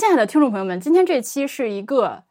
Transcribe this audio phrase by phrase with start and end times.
[0.00, 2.22] 亲爱的听众朋友们，今天这期是一个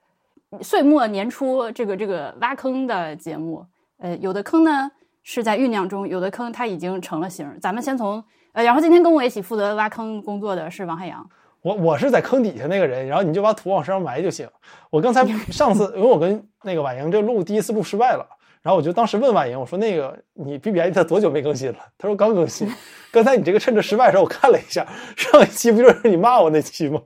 [0.59, 3.63] 岁末年初这个这个挖坑的节目。
[3.99, 4.89] 呃，有的坑呢
[5.21, 7.47] 是在酝酿中，有的坑它已经成了型。
[7.61, 11.23] 咱们先从呃，然后今天跟我一起负责挖坑工作的是王海洋。
[11.61, 14.49] 我我是在坑底下那个人，然后你就把土往身上埋就行。
[14.89, 15.23] 我刚才
[15.53, 18.25] 上次因为我跟那个婉莹这录第一次录失败了，
[18.63, 21.77] 然后我就当时问婉莹，我说那个你 B B I 它多久没更新了？
[21.99, 22.67] 他说刚更新。
[23.13, 26.99] 刚才你这个趁着失败的时候，我看了一下，上一期不就是你骂我那期吗？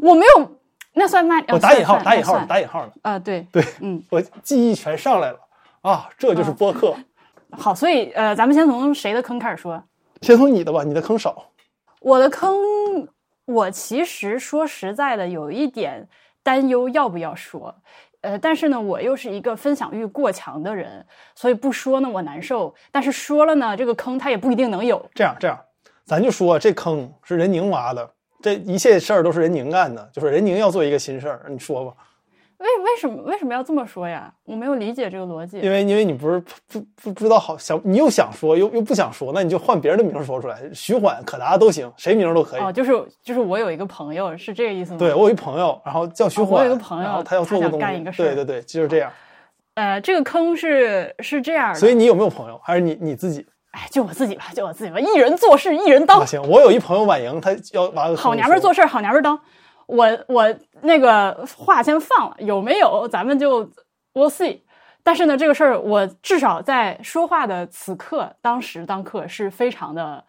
[0.00, 0.50] 我没有，
[0.94, 1.36] 那算骂？
[1.48, 2.92] 我打引号，打引号，打引号的。
[3.02, 5.38] 啊，对对，嗯，我记忆全上来了
[5.82, 6.94] 啊，这就是播客。
[7.50, 9.82] 好，所以呃，咱们先从谁的坑开始说？
[10.22, 11.50] 先从你的吧，你的坑少。
[12.00, 12.56] 我的坑，
[13.44, 16.08] 我其实说实在的，有一点
[16.42, 17.74] 担忧要不要说。
[18.22, 25.10] 呃，但是呢，我又是一个分享欲过强的人，所以不说呢我难受，但是说了呢，这个坑它也不一定能有。
[25.14, 25.60] 这样这样，
[26.06, 28.10] 咱就说这坑是人宁挖的，
[28.44, 31.94] 这一切事儿都是任宁干的，就是任宁要做一个新事儿，你说吧。
[32.58, 34.30] 为为什么为什么要这么说呀？
[34.44, 35.58] 我没有理解这个逻辑。
[35.60, 42.60] 因为因为你不是不不不知道好想，你又想说又又不想说，那你就换别人的名儿说出来，徐缓、可达都行，谁名儿都可以。
[42.60, 42.92] 哦，就是
[43.22, 44.98] 就是我有一个朋友是这个意思吗？
[44.98, 49.10] 对我有一朋友，然后叫徐哦我，有一个朋友然后他要做个东西，干一个事儿对对对，就是这样。
[49.76, 52.60] 呃，这个坑是是这样的，所以你有没有朋友？
[52.62, 53.46] 还是你你自己？
[53.74, 59.38] 哎，就我自己吧，就我自己吧，一人做事一人当啊，，行，我有一朋友婉莹，她要挖个坑好娘们儿做事儿好娘们儿当。
[59.86, 63.64] 我我那个话先放了，有没有咱们就
[64.14, 64.60] we'll see。
[65.02, 70.24] 但是呢，这个事儿我至少在说话的此刻、当时当刻是非常的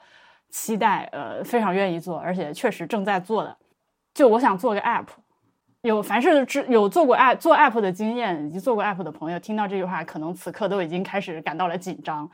[0.50, 3.56] 期待，呃，非常愿意做，而且确实正在做的。
[4.14, 5.06] 就我想做个 app，
[5.84, 12.30] 有凡是知有做过 app 做 app 的经验以及做过 app 的朋友，听到这句话，可能此刻都已经开始感到了紧张。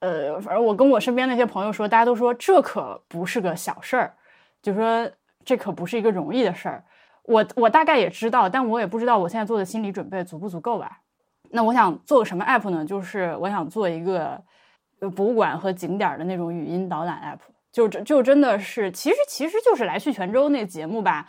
[0.00, 4.14] 呃，反正我跟我身边那些朋友说，大家都说这可不是个小事儿，
[4.62, 5.10] 就说
[5.44, 6.84] 这可不是一个容易的事儿。
[7.24, 11.00] 我我大概也知道，但我也不知道我现在做的心理准备足不足够吧。
[11.50, 12.84] 那我想做个什么 app 呢？
[12.84, 14.40] 就是我想做一个
[15.14, 17.40] 博物馆和景点的那种语音导览 app，
[17.72, 21.26] 就就真的是，其实其实就是来去泉州那节目吧。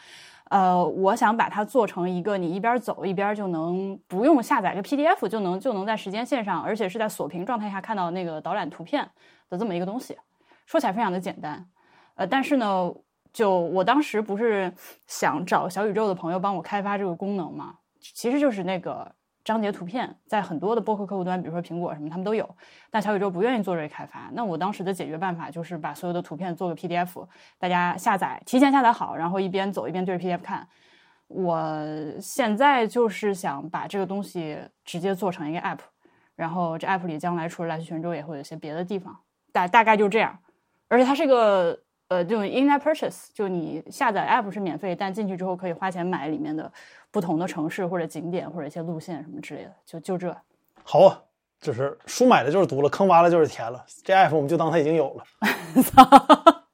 [0.49, 9.07] 呃，我想把它做成一个你一边走一边就能不用下载个 PDF 就能就能在时间线上，而且是在锁屏状态下看到那个导览图片
[9.49, 10.17] 的这么一个东西。
[10.65, 11.67] 说起来非常的简单，
[12.15, 12.91] 呃，但是呢，
[13.31, 14.71] 就我当时不是
[15.07, 19.11] 想找小宇宙的朋友帮我开发这个功能嘛，其实就是那个
[19.49, 22.47] 章节图片，在很多的播客客户端，比如说苹果什么，他们都有，
[22.91, 24.29] 但小宇宙不愿意做这个开发。
[24.33, 27.27] 那我当时的解决办法就是把所有的图片做个 PDF，
[27.57, 30.67] 大家下载，提前下载好，然后一边走一边对着 PDF 看。
[31.27, 31.83] 我
[32.21, 35.79] 现在就是想把这个东西直接做成一个 App，
[36.35, 39.17] 然后这 App 里将来除了来去泉州，也会有一些别的地方，
[39.51, 40.37] 大大概就这样。
[40.89, 46.71] 而且它是一个呃这种 in-app purchase，就你下载 App 是免费，但进去之后可以花钱买里面的
[47.11, 50.35] 不同的城市或者景点或者一些路线什么之类的，就就这。
[50.83, 51.21] 好啊，
[51.61, 55.23] 就是书买了就是读了，坑挖了就是填了，这 app 我们就当它已经有了。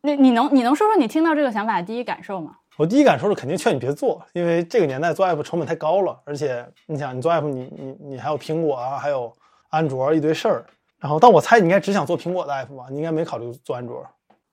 [0.00, 2.56] 那你能你能说说你听到这个想法的第一感受吗？
[2.76, 9.32] 我第一感受是肯定劝你别做，因为这个年代做 app 成本太高了，而且你想你做 app 你你你还有苹果啊，还有
[9.70, 10.64] 安卓一堆事儿。
[11.00, 12.86] 然后，但我猜你应该只想做苹果的 app 吧？
[12.90, 14.04] 你应该没考虑做安卓。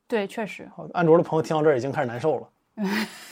[0.07, 2.47] 对，确实，好，安卓的朋友听到这儿已经开始难受了，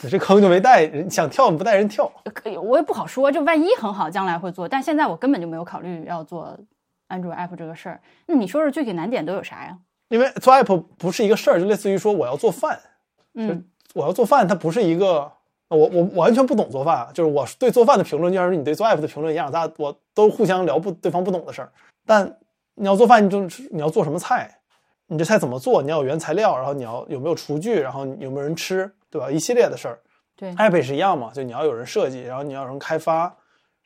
[0.02, 2.10] 对这坑就没带，人想跳你不带人跳。
[2.34, 4.68] 可以，我也不好说，就万一很好，将来会做。
[4.68, 6.58] 但现在我根本就没有考虑要做
[7.06, 8.00] 安卓 app 这个事儿。
[8.26, 9.78] 那你说说具体难点都有啥呀？
[10.08, 12.80] 因为做 app 不是一个事儿，就类似于说我要做饭，
[13.34, 13.64] 嗯
[13.94, 15.30] 我要做饭，它不是一个，
[15.68, 21.70] 我我我完全不懂做饭，啊就是我对做饭的评论就像是你对做 app 的评论一样，大家我都互相聊不对方不懂的事儿。
[22.04, 22.36] 但
[22.74, 24.58] 你要做饭，你就是你要做什么菜，
[25.06, 29.30] 你这菜怎么做，你要有原材料，然后你要有没有厨具，然后有没有人吃，对吧？
[29.30, 29.98] 一系列的事儿。
[30.36, 33.32] 对 app 也是一样嘛，就你要有人设计，然后你要有人开发，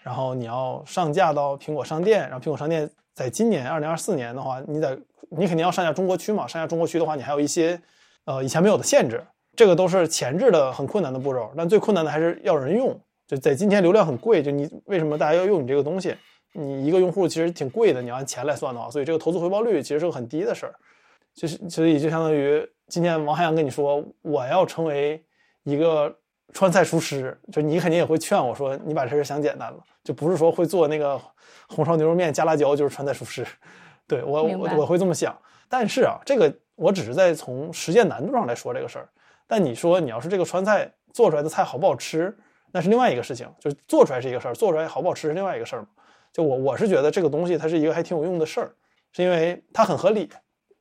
[0.03, 4.99] 然后你要上架到苹果商店，然后苹果商店在今年二零二四年的话，你得
[5.31, 7.79] 你肯定要上架中国区嘛，上架中国区的话，你还有一些
[8.25, 9.23] 呃以前没有的限制，
[9.55, 12.99] 这个都是前置的很困难的步骤，但最困难的还是要人用。
[13.27, 16.17] 就在今天流量很贵，就你为什么大家要用你这个东西？
[16.53, 20.75] 你一个用户其实挺贵的，你要按钱来算的话，所以这个投资回报率其实是个很低的事儿。
[21.35, 25.25] 就是所以就相当于今天王海洋跟你说，我要成为
[25.63, 26.13] 一个
[26.53, 31.21] 川菜厨师，就你肯定也会劝我说，你把这事儿想简单了，就不是说会做那个
[31.69, 33.47] 红烧牛肉面加辣椒就是川菜厨师。
[34.07, 35.37] 对我我我会这么想，
[35.69, 39.09] 但是啊，这个我只是在从实践难度上来说这个事儿。
[39.47, 42.37] 但你说你要是这个川菜做出来的菜好不好吃，
[42.73, 45.89] 那是另外一个事情，就是做出来是一个事儿，做出来好不好吃是另外一个事儿嘛。
[46.39, 48.71] 就我我是觉得这个东西它是一个还挺有用的事儿，
[49.11, 50.29] 是因为它很合理。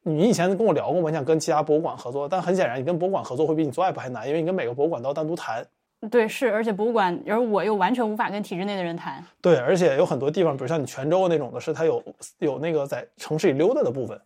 [0.04, 1.10] 你以前跟我聊过吗？
[1.10, 5.66] 你想跟其他博物馆合作，但很显然，你跟博物馆合作会比你做 app 还难，因为你跟每个博物馆都要单独谈。
[6.12, 9.26] 对，是，而且博物馆，而我又完全无法跟体制内的人谈。
[9.42, 12.04] 对，而且有很多地方，比如像你泉州那种的，是它有
[12.38, 14.22] 有那个在城市里溜达的部分。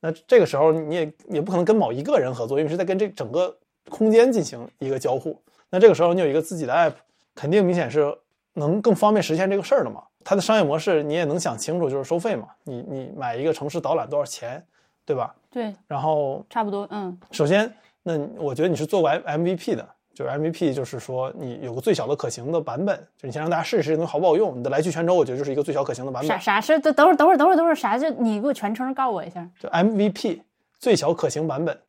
[0.00, 3.56] 那这个时候你也也不可能跟某一个人合作，因为是在跟这整个
[3.88, 5.40] 空间进行一个交互。
[5.70, 6.94] 那这个时候你有一个自己的 app，
[7.36, 8.12] 肯定明显是
[8.54, 10.02] 能更方便实现这个事儿的嘛。
[10.24, 12.48] 它的商业模式你也能想清楚，就是收费嘛。
[12.64, 14.64] 你你买一个城市导览多少钱，
[15.04, 15.34] 对吧？
[15.50, 17.18] 对，然后差不多，嗯。
[17.30, 17.72] 首先，
[18.02, 19.88] 那我觉得你是做过 MVP 的。
[20.14, 24.58] 就是 MVP，就是说你有个最小的可行的版本，就你先让大家试一试，这东西好不好用。
[24.58, 26.28] 你的来去泉州，我觉得就是一个最小可行的版本。
[26.28, 26.78] 啥啥是？
[26.80, 27.96] 等等会儿，等会儿，等会儿，等会儿，啥？
[27.96, 29.48] 就你给我全称告我一下。
[29.58, 30.42] 就 MVP
[30.78, 31.80] 最小可行版本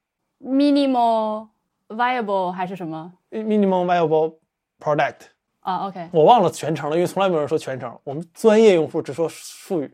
[0.42, 1.50] ，Minimal
[1.90, 4.36] Viable 还是什么？Minimal Viable
[4.80, 5.16] Product
[5.64, 9.92] 啊，OK，我忘了全程了，因为从来没有人说全程，我们专业用户只说术语。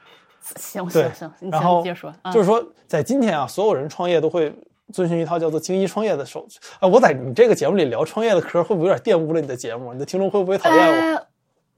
[0.56, 4.52] 行行行，然后接着说，就是说在今天啊，所有人创业都会。
[4.90, 6.88] 遵循一套叫做精益创业的手续啊！
[6.88, 9.92] 我在你这个节目里聊创业的嗑，会不会有点玷污了你的节目？
[9.92, 11.14] 你的听众会不会讨厌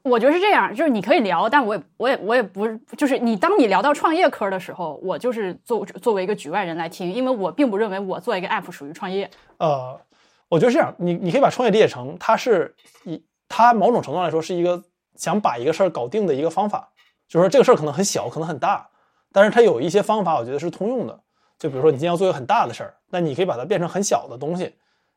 [0.05, 0.13] 我？
[0.13, 9.29] 我觉得是这样，就是你可以聊，但我也我也我也不是，就是你当你聊到创业嗑的时候，我就是作作为一个局外人来听，因为我并不认为我做一个 app 属于创业。
[9.59, 10.01] 呃，
[10.49, 12.73] 我觉得是这样，你你可以把创业理解成，它是
[13.03, 13.21] 一
[13.51, 14.81] 它某种程度来说是一个
[15.17, 16.89] 想把一个事儿搞定的一个方法，
[17.29, 18.89] 就是说这个事儿可能很小，可能很大，
[19.33, 21.21] 但是它有一些方法，我觉得是通用的。
[21.59, 24.65] 就比如说，你今天要做一个很大的事儿，那你可以把它变成很小的东西。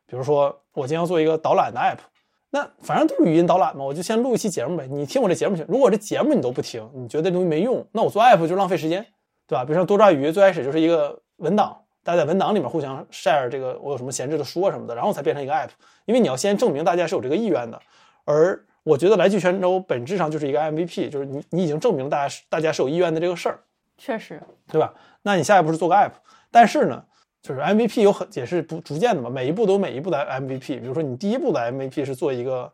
[0.06, 2.00] 比如说，我今天要做一个导览的 app，
[2.50, 4.86] 那反正都是语音导览嘛，我就先录一期节目呗。
[4.86, 5.64] 你听我这节目去。
[5.68, 9.06] 如果这节目你都不听，你觉得这东西没用，那我做 app 就浪费时间，
[9.46, 9.64] 对吧？
[9.64, 15.70] 比如说多抓鱼，最开始就是一个文档，大家在文档里面互相 share 这个我有什么闲置的书啊什么的，然后才变成一个 app。
[16.04, 17.80] 因为你要先证明大家是有这个意愿的。
[18.24, 23.58] 而我觉得来去泉州本质上就是一个 MVP，就是你你已经证明大家是大家是有意愿的这个事儿。
[23.96, 24.92] 确实，对吧？
[25.22, 26.10] 那你下一步是做个 app。
[26.50, 27.04] 但是呢，
[27.40, 30.80] 就是 MVP 有很也是不逐渐的嘛，每一步都有每一步的 MVP。
[30.80, 32.70] 比如说你第一步的 MVP 是做一个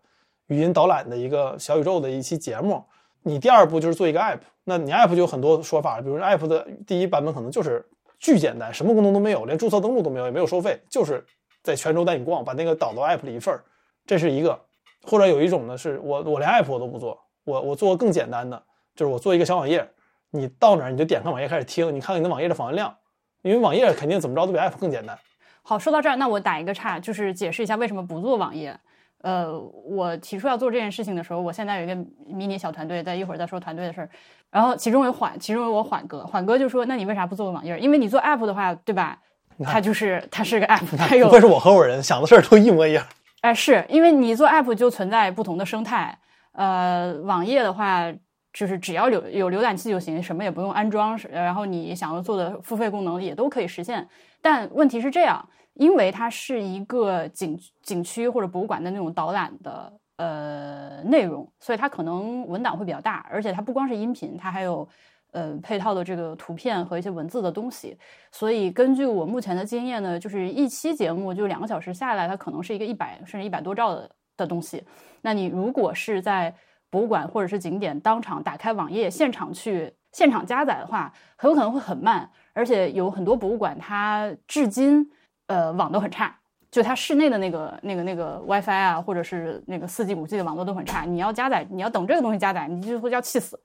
[0.47, 2.85] 语音导览的一个小宇宙的一期节目，
[3.23, 4.41] 你第二步就是做一个 app。
[4.65, 7.85] 那你 app 就有很多说法，比如说 app 的第一版本可能就是
[8.19, 11.25] 巨简单，什么功能都没有，连注册登录都没有，也没有收费，就是
[11.63, 13.63] 在泉州带你逛，把那个导到 app 里一份儿，
[14.07, 14.59] 这是一个。
[15.05, 18.63] 或者有一种呢，是我我连 app 我都不做，我我做更简单的，
[18.95, 19.89] 就是我做一个小网页，
[20.31, 22.95] 你到哪儿你就点开网页开始听，你看看你的网页的访问量。
[23.43, 25.19] 因为网页肯定怎么着都比 app 更简单。
[25.63, 28.79] 好，说到这儿，那我打一个岔，就是解释一下为什么不做网页。
[29.23, 31.95] 呃，我提出要做这件事情的时候，我现在有一个
[32.27, 34.11] 迷你小团队，在一会儿再说团队的事儿。
[34.51, 37.79] 然后其中有缓，其中有我缓哥，缓哥就说：“那你为啥不做个网页？
[37.79, 39.19] 因为你做 app 的话，对吧？
[39.65, 43.07] 它就是它是个 app，它有。”不会是我合伙人，想的事儿都一模一样。
[43.41, 46.19] 哎，是因为你做 app 就存在不同的生态。
[46.53, 48.13] 呃，网页的话。
[48.53, 54.05] 就是只要有有浏览器就行，什么也不用安装，然后你想要做的付费功能也都可以实现。
[54.43, 64.89] 但问题是这样，因为它是一个景景区或者博物馆的那种导览的呃内容，所以它可能文档会比较大，而且它不光是音频，它还有
[65.33, 67.97] 呃配套的这个图片和一些文字的东西。
[68.31, 74.83] 所以根据我目前的经验呢，就是一期节目就两个小时下来，它可能是一个一百甚至一百多兆的的东西。
[75.23, 76.55] 那你如果是在
[76.89, 85.09] 博物馆或者是景点当场打开网页，现场去现场加载的话，很有可能会很慢，而且有很多博物馆它至今
[85.47, 86.37] 呃网都很差，
[86.69, 91.05] 就它室内的那个那个那个 WiFi 啊，或者是那个四 G 五 G 的网络都很差。
[91.05, 93.61] 你要加载，你要等这个东西加载，你就会要气死。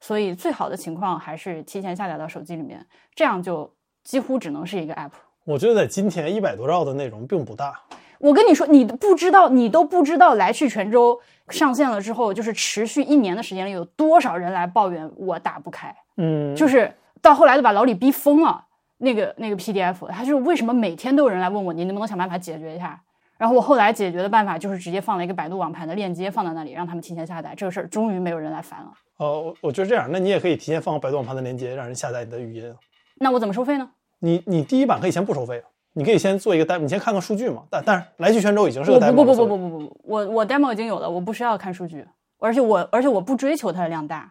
[0.00, 5.10] 所以最好的情况还是提前下载到手机里面，这样就几乎只能是一个 App。
[5.44, 7.80] 我觉得在今天一百多兆的内容并不大。
[8.18, 15.94] 我跟你说，你不知道，你都不知道来去泉州上线了之后，就是持续一年的时间里，有多少人来抱怨我打不开。
[16.16, 16.92] 嗯，就是
[17.22, 18.66] 到后来都把老李逼疯了。
[18.98, 23.00] 那个那个 PDF，他就是为什么每天都有人来问我，你能不能想办法解决一下？
[23.40, 27.54] 然后我后来解决的办法就是直接放了一个百度网盘的链接放在那里，让他们提前下载。
[27.56, 28.92] 这个事儿终于没有人来烦了。
[29.16, 32.74] 哦，我我觉得这样，那你也可以提前放个百度网盘的链接，让人下载你的语音。
[33.14, 33.88] 那我怎么收费呢？
[34.18, 35.62] 你你第一版可以先不收费。
[35.94, 37.62] 你可以先做一个 demo，你先看看数据嘛。
[37.70, 39.14] 但但是来去泉州已经是个 demo。
[39.14, 42.06] 不不不不不不不，我我 demo 已经有了，我不需要看数据，
[42.38, 44.30] 而且我而且我不追求它的量大。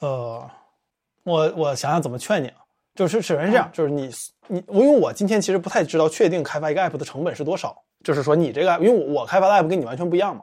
[0.00, 0.46] 呃，
[1.24, 2.56] 我我想想怎么劝你啊，
[2.94, 4.10] 就是首先是这样，就是你
[4.46, 10.42] 你我因为我今天其实不太知道确定开发一个 app 的成本是多少，就是说你这个因为我开发的 app 跟你完全不一样嘛，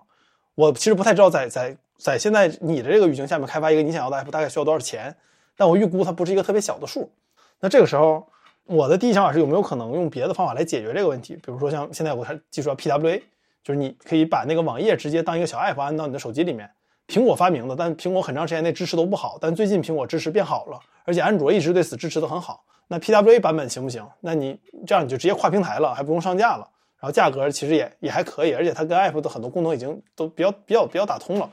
[0.56, 5.16] 我其实不太知道在在在现在你的这个语境下面开发一个你想要的 app 大概需要多少钱，
[5.56, 7.12] 但我预估它不是一个特别小的数。
[7.60, 8.25] 那这个时候。
[8.72, 11.34] 我的第一想法是有没有可能用别的方法来解决这个问题？
[11.38, 13.20] 比如说像现在有个技术叫 PWA，
[13.63, 16.70] 就是你可以把那个网页直接当一个小 app 安到你的手机里面，
[17.08, 22.63] 苹果发明的，但苹果很长时间内支持都不好，但最近苹果支持变好了，而且安卓一直对此支持的很好。
[22.88, 24.08] 那 PWA 版本行不行？
[24.20, 31.50] 那你这样你就直接跨平台了，还不用上架了，然后价格其实也也还可以，而且它跟 App 的很多功能已经都比较比较比较打通了，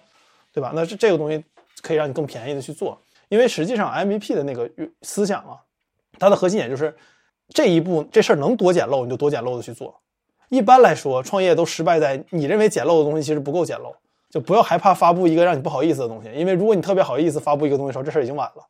[0.53, 0.73] 对吧？
[0.75, 1.45] 那这这个东西
[1.83, 4.69] 可以让你更便宜的去做，因为实际上 MVP 的那个
[5.03, 5.61] 思想啊，
[6.19, 6.95] 它的核心点就是
[7.50, 10.00] 这一步这事儿能多简陋你就多简陋的去做。
[10.49, 13.95] 一般来说，创业都失败在你认为简陋的东西其实不够简陋，
[14.31, 18.65] 就不要害怕发布一个让你不好意思的东西，因为如果你特别好意思发布一个东西的时候，这事儿已经晚了。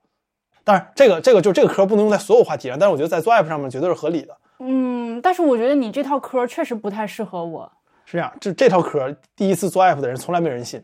[0.63, 4.37] 但是，这个这个就这个壳不能用在所有话题上，但是我觉得在做 app 上面绝对是合理的。
[4.59, 7.71] 嗯，但是我觉得你这套壳确实不太适合我。
[8.05, 10.83] 是这样，这这套壳第一次做 app 的人从来没人信，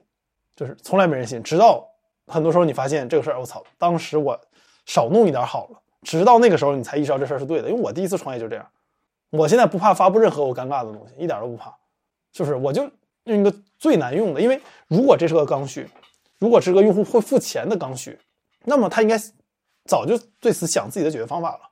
[0.56, 1.42] 就是从来没人信。
[1.42, 1.86] 直到
[2.26, 4.38] 很多时候你发现这个事儿，我操，当时我
[4.86, 5.80] 少弄一点好了。
[6.02, 8.66] 直到那个时候你才意识到这事儿是对的，因为我第一次创业就这样。
[9.30, 11.74] 我现在不怕发布任何我尴尬的东西，一点都不怕。
[12.32, 12.82] 就是我就
[13.24, 15.88] 用一个最难用的，因为如果这是个刚需，
[16.38, 18.18] 如果是个用户会付钱的刚需，
[18.64, 19.16] 那么他应该。
[19.84, 21.62] 早就对此想自己的解决方法了，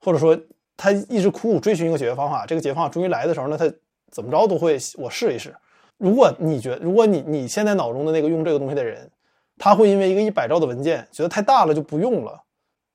[0.00, 0.40] 或者说
[0.78, 3.70] 他一直苦苦追寻一个解决方法，这个解决方法终于来的时候，呢他
[4.10, 5.54] 怎么着都会我试一试。
[5.98, 9.10] 如果你觉，如果你你现在脑中的那个用这个东西的人，
[9.58, 12.40] 他会因为一个一百兆的文件觉得太大了就不用了，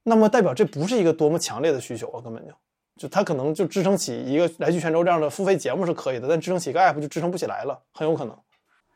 [0.03, 2.53] 那么代表这不是一个多么强烈的需求啊，根本就
[2.95, 8.37] 就他可能就支撑起一个来去泉州这样的付费节目是可以的，但支撑起一个 app 就支撑不起来了，很有可能。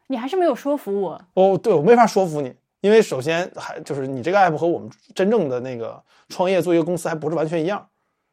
[0.08, 2.56] 你还是没有说服我哦，对我没法说服你。
[2.79, 7.86] 因为首先还就是你这个 app 和我们真正的那个创业做一个公司还不是完全一样，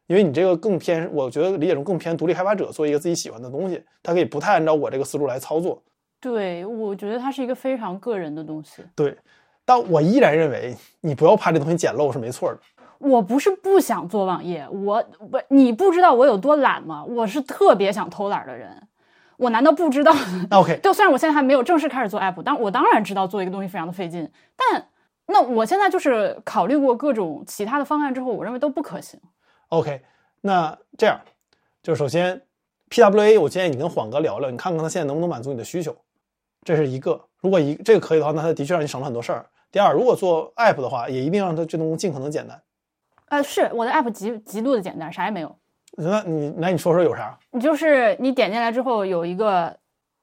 [0.07, 5.81] 因为你这个更偏，我觉得理解中更偏独立开发者做一个自己喜欢的东西，他可以不太按照我这个思路来操作。
[6.21, 8.83] 对，我觉得它是一个非常个人的东西。
[8.95, 9.15] 对，
[9.63, 12.59] 但我依然认为你不要怕这东西简陋是没错的。
[12.97, 17.03] 我不是不想做网页，我不，你不知道我有多懒吗？
[17.03, 18.87] 我是特别想偷懒的人。
[19.37, 20.15] 我难道不知道
[20.51, 24.27] ？OK， 就虽然我现在还没有正式开始做 app，但我当然知道做一个东西非常的费劲。
[24.55, 24.87] 但
[25.27, 29.19] 那我现在就是考虑过各种其他的方案之后，我认为都不可行。
[29.69, 30.01] OK，
[30.41, 31.19] 那这样，
[31.81, 32.41] 就首先
[32.89, 35.95] PWA，我建议你跟缓哥聊聊，你看看他现在能不能满足你的需求。
[36.63, 39.45] 这是一个，如果一这个可以的话，那他的确让你省了很多事儿。
[39.71, 42.61] 第二，如果做 app 的话，也一定让它这东西尽可能简单。
[43.27, 45.55] 呃，是我的 app 极极度的简单，啥也没有。
[45.97, 47.37] 那你那你说说有啥？
[47.51, 49.77] 你就是你点进来之后有一个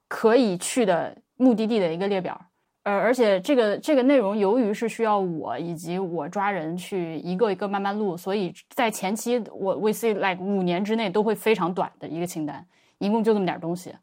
[0.09, 2.41] 可以去的目的地的一个列表，
[2.85, 12.67] 呃，而且这个这个内容由于是需要我以及我抓人去一个一个慢慢录，所以在前期我 we see like 五年之内都会非常短的一个清单，
[12.99, 13.95] 一共就这么点东西。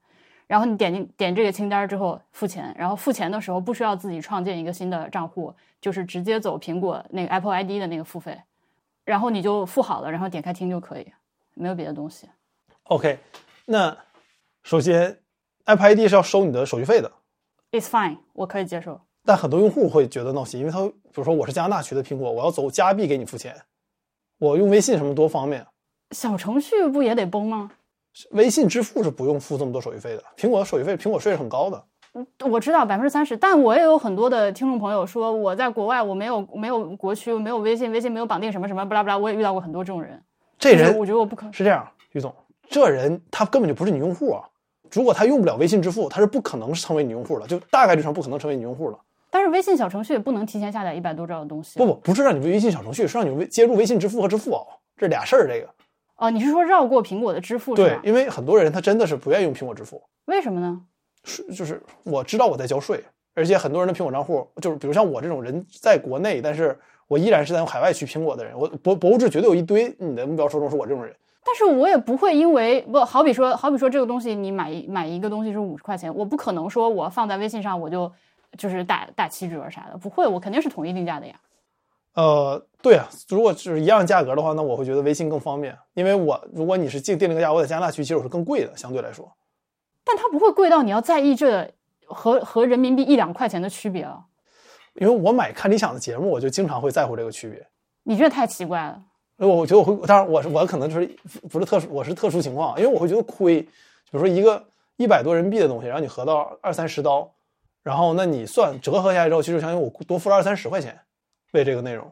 [0.48, 8.36] 然后你点进点这个清单之后付钱，然后付钱的时候不需要自己创建一个新的账户，就是直接走苹果那个 Apple ID 的那个付费，
[9.04, 11.06] 然后你就付好了，然后点开听就可以。
[11.54, 12.28] 没有别的东西。
[12.84, 13.20] OK，
[13.66, 13.96] 那
[14.64, 15.20] 首先
[15.66, 17.12] Apple ID 是要收你的手续费的。
[17.72, 19.00] It's fine，我可以接受。
[19.26, 23.56] 但很多用户会觉得闹心，因为他比如说我是加拿大区的苹果，我要走加币给你付钱，
[24.40, 25.66] 我用微信什么多方便。
[26.12, 27.72] 小程序不也得崩吗？
[28.32, 30.24] 微信支付是不用付这么多手续费的。
[30.36, 31.84] 苹果的手续费，苹果税是很高的。
[32.50, 40.20] 我知道百分之三十，但我也有很多的听众朋友说我在国外，我没有没有国区，没有微信，微信没有绑定什么什么，不拉不拉，我也遇到过很多这种人。
[40.58, 42.34] 这人，我觉得我不可是这样，于总，
[42.68, 44.50] 这人他根本就不是你用户啊！
[44.92, 49.00] 如果他用不了微信支付，他是不可能成为你用户的，就大概率上不可能成为你用户了。
[49.30, 51.78] 但是微信小程序也不能提前下载一百多兆的东西。
[51.78, 55.48] 不不，不是让你微信小程序，是让你微接入微信支付和支付宝，这俩事儿。
[55.48, 55.70] 这个，
[56.16, 57.76] 哦，你是说绕过苹果的支付？
[57.76, 60.02] 对，因为很多人他真的是不愿意用苹果支付。
[60.26, 60.82] 为什么呢？
[61.24, 63.04] 是就是我知道我在交税，
[63.36, 66.76] 而且很多人的苹果账户，就是比如像我这种人在国内，但是
[67.08, 71.14] 我依然是在用海外取苹果的人，我博博物志绝对有一堆你的目标受众是我这种人。
[71.44, 78.12] 但是我也不会因为不好比说，好比说这个东西你买一买一个东西是五十块钱，我不可能说我放在微信上我就
[78.58, 81.36] 就是打打七折啥的，不会，我肯定是统一定价的呀。
[82.14, 89.32] 呃，对啊，如果是一样价格的话，那我会觉得微信更方便，因为我如果你是定定了个价，我在加拿大区其实我是更贵的，相对来说。
[90.04, 91.72] 但它不会贵到你要在意这
[92.06, 94.26] 和和人民币一两块钱的区别啊。
[94.96, 97.66] 因为我买看理想的节目，我就经常会在乎这个区别。
[98.04, 99.02] 你这太奇怪了。
[99.48, 101.08] 我我觉得我会，当然我是我可能就是
[101.50, 103.62] 不是特殊，我是特殊情况，因为我会觉得亏。
[103.62, 103.70] 比
[104.12, 104.64] 如说一个
[104.98, 107.32] 一百多人民币的东西，然后你合到二三十刀，
[107.84, 111.00] 然后那你算折合下来之后，其实相当于我多付了二三十块钱
[111.54, 112.12] 为这个内容。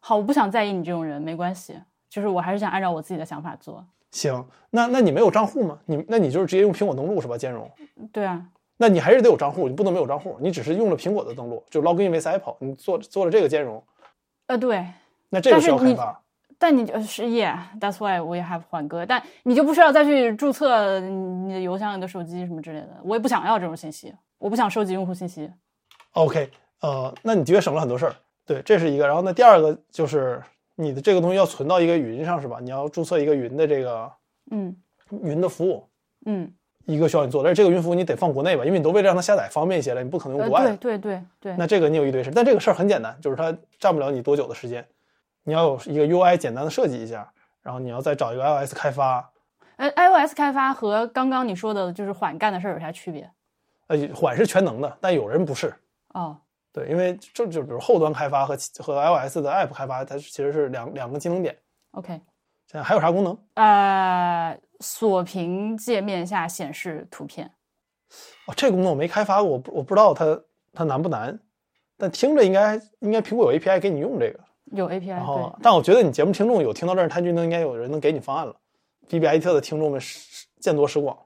[0.00, 1.74] 好，我不想在意你这种人，没关系，
[2.08, 3.84] 就是我还是想按照我自己的想法做。
[4.12, 5.78] 行，那那你没有账户吗？
[5.86, 7.36] 你那你就是直接用苹果登录是吧？
[7.36, 7.68] 兼容？
[8.12, 8.46] 对啊。
[8.76, 13.82] 那你还是得有账户，你不能没有账户，你只是用了苹果的登录，就 login with Apple，你做做了这个兼容。
[14.46, 14.86] 呃，对。
[15.28, 16.22] 那这个需要开发。
[16.58, 19.06] 但你是 Yeah，that's why we have 缓歌。
[19.06, 22.88] 但你就不需要再去注册你的邮箱、你的手机什么之类的。
[23.04, 25.50] 我也不想要这种信息，我不想收集用户信息。
[26.12, 26.50] OK，
[26.80, 28.14] 呃，那你的确省了很多事儿。
[28.44, 29.06] 对，这是一个。
[29.06, 30.42] 然后呢，第二个就是
[30.74, 32.58] 你的这个东西要存到一个云上，是吧？
[32.60, 34.10] 你要注册一个云的这个
[34.50, 34.74] 嗯
[35.22, 35.86] 云的服务，
[36.26, 36.52] 嗯，
[36.86, 40.76] 一个需要你做但是这个云服务你得放国内吧，因为你都为了让它下载方便一些了，你不可能国外的。
[40.78, 44.84] 对对对对，那这个你有一堆事，但这个事儿很简单，就是它占不了你多久的时间。
[45.48, 47.26] 你要有一个 UI 简单的设计一下，
[47.62, 49.32] 然后你要再找一个 iOS 开发，
[49.76, 53.30] 呃，iOS 开发和刚刚你说的就是缓干的事儿有啥区别？
[53.86, 55.74] 呃，缓是全能的，但有人不是。
[56.12, 56.36] 哦，
[56.70, 61.56] 对，因为这就比如后端开发和和 iOS 的 App 开发，它其实是两两个技能点。
[61.92, 62.08] OK，
[62.66, 63.38] 现在还有啥功能？
[63.54, 67.50] 呃，锁屏界面下显示图片，
[68.46, 70.38] 哦，这功能我没开发过，我不我不知道它
[70.74, 71.40] 它难不难，
[71.96, 74.40] 但听着应该应该苹果有 API 给你用这个。
[74.72, 78.54] 有 API 然后对，，但我觉得你节目听众有听到这儿，他就能应该有人能给你方案了。
[79.08, 81.16] B B I T 的听众们是见多识广，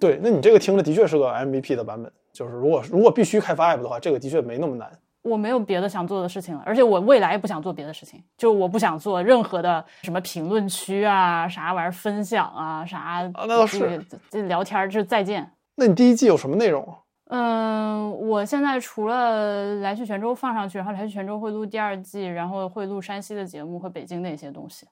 [0.00, 4.90] 对，那你这个听着的确是个 M V P 的版本，就是如果如果必须开发 App 的话，这个的确没那么难。
[5.22, 15.48] 我没有别的想做的事情了，而且我未来也不想做别的事情，就我不想做任何的什么评论区啊、啥玩意儿分享啊、啥啊那倒是这聊天儿就再见。
[15.76, 16.96] 那你第一季有什么内容啊？
[17.32, 24.84] 嗯，我现在除了来去泉州放上去，然后来去泉州会录第二季，然后会录山西的节目和北京的一些东西。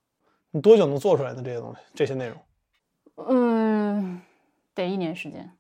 [0.53, 2.37] 你多久能做出来的这些东西，这些内容？
[3.27, 4.23] 嗯，
[4.73, 5.51] 得一年时间。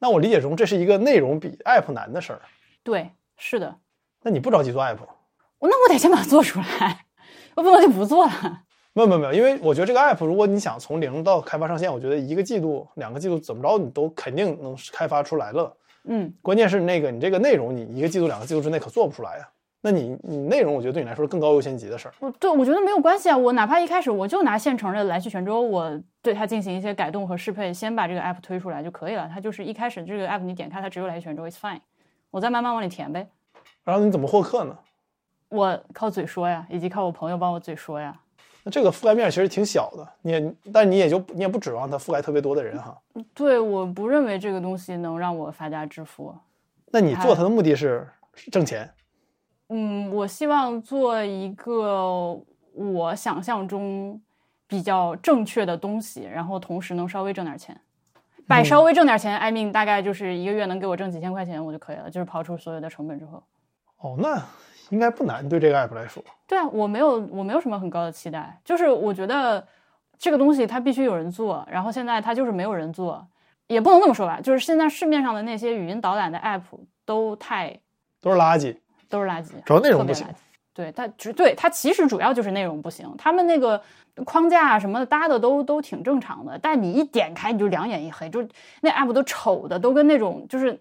[0.00, 2.42] 那我理解中这是一个内容比 App 难的事儿。
[2.82, 3.76] 对，是的，
[4.22, 4.98] 那你不着急做 App？
[5.60, 7.06] 那我得先把它做出来，
[7.54, 8.62] 我不能就不做了。
[8.92, 15.76] 没有没有没有，因为我觉得这个 app 如果你想从零到开发上线，我觉得一个季度、两个季度怎么着你都肯定能开发出来了。
[16.06, 19.48] 嗯，关键是那个你这个内容，你一个季度、两个季度之内可做不出来呀。
[19.82, 22.14] 那你你内容，我觉得对你来说是更高优先级的事儿。
[22.18, 23.36] 我对我觉得没有关系啊。
[23.36, 29.30] 我哪怕一开始我就拿现成的来去泉州，我对它进行一些改动和适配，先把这个 app 推出来就可以了。
[29.32, 31.80] 它就是一开始这个 app 你点开它只有来去泉州，it's fine，
[32.30, 33.28] 我再慢慢往里填呗。
[33.84, 34.76] 然后你怎么获客呢？
[35.50, 38.18] 我靠嘴说呀，以及靠我朋友帮我嘴说呀。
[38.66, 43.00] 那这个覆盖面其实挺小的，你也，但你也就你也不指望它覆盖特别多的人哈。
[43.32, 46.34] 对，我不认为这个东西能让我发家致富。
[46.86, 48.08] 那你做它的目的是
[48.50, 48.90] 挣钱，
[49.68, 52.36] 嗯，我希望做一个
[52.72, 54.20] 我想象中
[54.66, 57.80] 比较正确的东西，然后同时能稍微挣点钱。
[58.48, 63.40] 百稍微挣点钱，I mean 大概就是一个月能给我挣几千块钱我就可以了，就是刨除所有的成本之后。
[63.98, 64.42] 哦，那
[64.90, 66.22] 应该不难，对这个 app 来说。
[66.46, 69.66] 对啊，我没有我没有什么很高的期待，就是我觉得
[70.18, 73.26] 这个东西它必须有人做，然后现在它就是没有人做，
[73.66, 76.62] 也不能这么说吧，就是现在市面上的那些语音导览的 app
[77.04, 77.78] 都太
[78.20, 78.76] 都是垃圾，
[79.08, 80.26] 都是垃圾，主要内容不行。
[80.72, 83.82] 对它只对它其实主要就是内容不行，他们那个
[84.26, 88.46] 框架啊什么的搭的都都挺正常的，但你一点开你就两眼一黑，就
[88.82, 90.78] 那 app 都丑的都跟那种就是，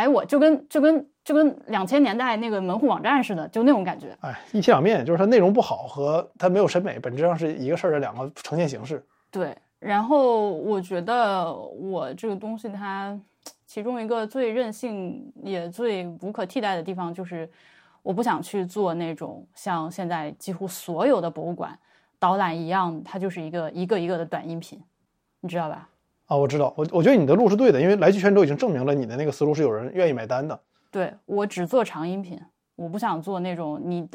[0.00, 4.16] 哎我就跟就跟就跟两千年代那个门户网站似的，就那种感觉。
[4.20, 9.04] 哎，一体两面，就是它内容不好和它没有审美，本质上是一个事儿的两个呈现形式。
[9.30, 13.18] 对，然后我觉得我这个东西它
[13.66, 17.48] 其中一个最任性也最无可替代的地方就是，
[18.02, 21.78] 我不想去做那种像现在几乎所有的博物馆
[22.18, 24.82] 导览一样，它就是一个一个一个的短音频，
[25.40, 25.88] 你知道吧？
[26.30, 30.56] 啊，我知道，我我觉得你的路是对的，因为来去泉州已经证明了你的那个思路是有人愿意买单的。
[30.88, 32.40] 对我只做长音频，
[32.76, 34.08] 我不想做那种你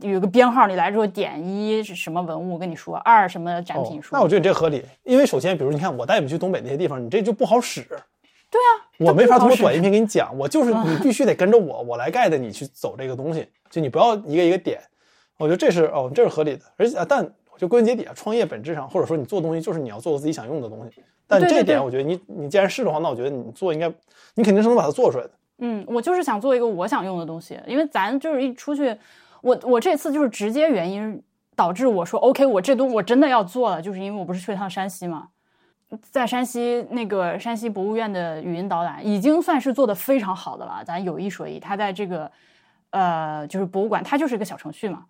[0.00, 4.16] 有个编号，你来之后点一是什么文物跟你说，二什么展哦品，说。
[4.16, 7.82] 那我觉得你这合理，因为首先，比如你看我带你去东北那些地方，你这就不好使。
[7.82, 14.80] 对啊，我没法通过短音频给你讲，我就是 你必须得跟着我，我来带着你去走这个东西，就你不要一个一个点。
[15.36, 21.02] 我觉得这是哦，这是合理的，而且啊但就归根结底啊，创业本质上或者说你做东西就是你要做个自己想用的东西。
[21.26, 23.90] 但这点我觉得你你既然是的话，那我觉得你做应该
[24.34, 25.30] 你肯定是能把它做出来的。
[25.58, 28.96] 嗯，我就是想做一个我想用的东西，因为咱就是一出去，
[29.40, 31.22] 我我这次就是直接原因
[31.54, 35.28] 导致我说 OK，我这东我真的要做了，就是因为我不是去了趟山西嘛，
[36.10, 42.30] 在山西那个山西博物院的语音导览已经算是做的非常好的了，咱有一说一，它在这个
[42.90, 45.04] 呃就是博物馆，它就是一个小程序嘛，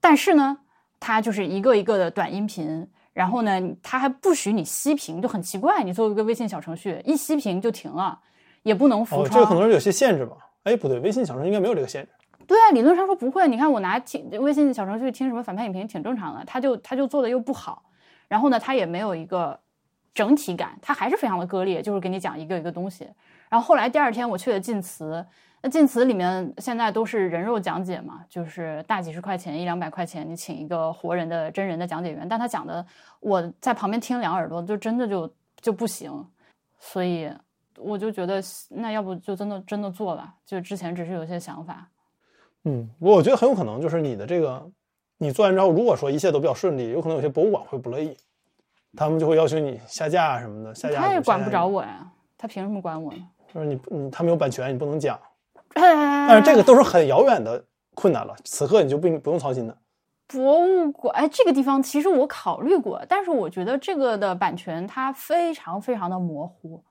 [0.00, 0.58] 但是呢，
[0.98, 2.86] 它就是一个一个的短音频。
[3.14, 5.82] 然后呢，它还不许你息屏，就很奇怪。
[5.82, 8.20] 你作为一个微信小程序，一息屏就停了，
[8.64, 9.30] 也不能浮哦，窗。
[9.30, 10.36] 这个可能是有些限制吧？
[10.64, 12.08] 哎，不对，微信小程序应该没有这个限制。
[12.46, 13.48] 对啊，理论上说不会。
[13.48, 17.84] 你看我拿听微信小程序听什么反派影评挺正常的，他就他就做的又不好，
[18.28, 19.58] 然后呢，他也没有一个
[20.12, 23.08] 整体感，他还是非常的割裂，就是给你讲一个一个东西。
[23.48, 25.24] 然后后来第二天我去了晋祠，
[25.66, 32.84] 那晋祠里面现在都是人肉讲解嘛，就是大几十块钱一两百块钱，你请一个活人的真人的讲解员，但他讲的
[33.20, 36.12] 我在旁边听两耳朵就真的就就不行，
[36.78, 37.32] 所以
[37.78, 41.88] 我就觉得那要不就真的真的做吧，就之前只是有些想法。
[42.64, 44.70] 嗯，我觉得很有可能就是你的这个，
[45.16, 48.14] 你做完之后，如果说一切都比较顺利，有可能有些博物馆会不乐意，
[48.94, 50.74] 他们就会要求你下架什么的。
[50.74, 53.26] 下架他也管不着我，呀，他凭什么管我呢？
[53.54, 55.18] 就是你你他没有版权，你不能讲。
[55.72, 59.76] 但是这个都是很遥远的困难了，此刻你就不不用操心了。
[60.26, 66.82] 博物馆，哎，这个地方其实我考虑过，但是我觉得这个的版权它非常非常的模糊。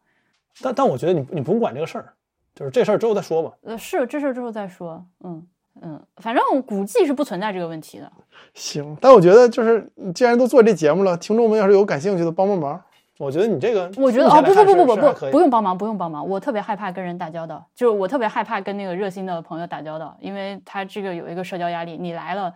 [0.61, 2.13] 但但我觉得你你不用管这个事儿，
[2.53, 3.51] 就是这事儿之后再说吧。
[3.63, 5.47] 呃，是这事儿之后再说，嗯
[5.81, 8.11] 嗯，反正估计是不存在这个问题的。
[8.53, 12.79] 行，但我觉得就是你既然都做这节目了，听众们要是有感兴趣的，帮帮忙。
[13.19, 16.27] 我觉得你这个，我觉得哦，不不不不不不，不用用帮忙，不用帮忙。
[16.27, 21.95] 我特别害怕跟人打交道，就是我特别害怕跟那个热心的朋友打交道，因为他这个有一个社交压力。
[21.95, 22.53] 你来了，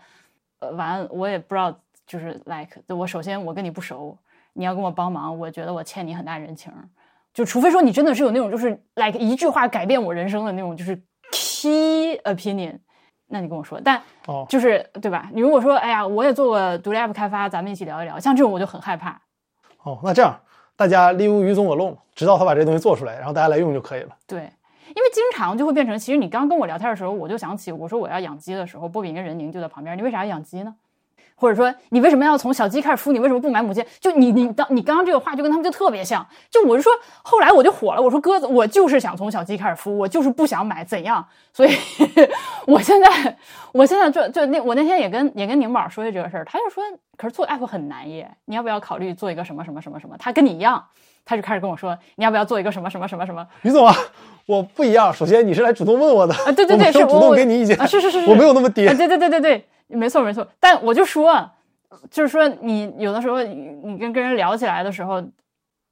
[0.59, 1.71] 呃，完我也不知道，
[2.07, 4.17] 就是 like，我首先我跟你不熟，
[4.53, 6.73] 你要跟我帮忙，我觉得我欠你很大人情。
[7.33, 10.99] 就除非说你真的是有那种就是 like 一句话改变我人生的那种，就是
[11.31, 12.79] key opinion，
[13.27, 13.79] 那你跟我说。
[13.79, 15.29] 但哦，就是对吧？
[15.31, 19.21] 你如果说哎呀，我也做过独立 app 开发，咱们一起聊一聊，像这种我就很害怕。
[19.83, 20.35] 哦，那这样。
[20.77, 24.15] 大家 leave 于总我弄直到他把这东西做出来，然后大家来用就可以了。
[24.25, 30.75] 对，因为经常就会变成，其实你刚跟我聊天的时候，我就想起我说我要养鸡的时候，波比跟任宁就在旁边，你为啥要养鸡呢？
[31.39, 33.11] 或者说你为什么要从小鸡开始孵？
[33.13, 33.85] 你为什么不买母鸡？
[33.99, 36.25] 就你你当你刚刚这个话就跟他们就特别像。
[36.49, 41.23] 就我就说，后来我就火了，我说鸽子，我就是想从小鸡开始孵，我就是不想买怎样。
[41.53, 41.71] 所以
[42.65, 43.37] 我现在
[43.71, 46.83] 我现在就就那我那天也跟也跟宁宝说起这个事儿，他就说，
[47.15, 50.15] 可是做 app 很难耶，你要不要考虑做一个什么什么什么什么？
[50.17, 50.83] 他跟你一样，
[51.23, 53.45] 他就开始跟我说，你要不要做一个什么什么什么什么？
[53.61, 53.95] 于总啊，
[54.47, 55.13] 我不一样。
[55.13, 58.87] 首先你是来主动问我的啊，对对对，是主动给你意见啊，是是是是，我没有那么爹。
[58.87, 59.67] 对对对对对。
[59.87, 61.49] 没错没错，但我就说，
[62.11, 65.21] 就是说你有的时候你跟跟人聊起来的时候，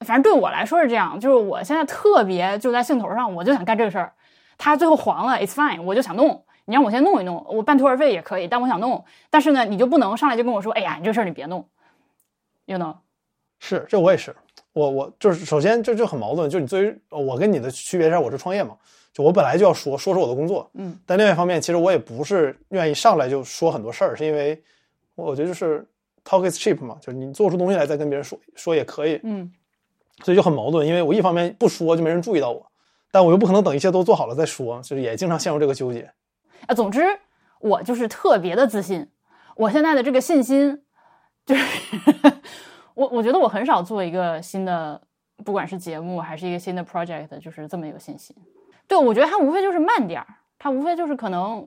[0.05, 4.13] 反正对我来说是这样，就是我现在特别就在兴头上，我就想干这个事儿。
[4.57, 6.43] 他最后黄了，it's fine，我就想弄。
[6.65, 9.05] 你让我先弄一弄，我半途而废也可以，但我想弄。
[9.29, 11.67] 但是呢，你就不能上来就跟我说，哎呀，你这事儿你别弄
[12.65, 12.95] ，you know？
[13.59, 14.35] 是，这我也是，
[14.73, 18.75] 我我就是首先这就很矛盾，就是你作为我跟你的区别是，我是创业嘛。
[19.15, 24.61] 就我本来就要说说说我的工作，嗯，但另外一方面，其实我也不是愿意上来就说很多事儿，是因为
[25.15, 25.87] 我觉得就是
[26.25, 29.49] talk is cheap 嘛，就是你做出东西来再跟别人说说也可以，嗯，
[30.21, 32.69] 所以就很矛盾，因为我一方面不说就没人注意到我，
[33.09, 36.11] 但我又不可能等一切都做好了再说，就是也经常陷入这个纠结。
[36.67, 37.01] 啊，总之
[37.61, 39.07] 我就是特别的自信，
[39.55, 40.83] 我现在的这个信心
[41.45, 41.63] 就是
[42.95, 45.01] 我我觉得我很少做一个新的，
[45.45, 48.35] 不管是节目还是一个新的 project，就是这么有信心。
[48.87, 50.27] 对，我觉得它无非就是慢点儿，
[50.59, 51.65] 它无非就是可能，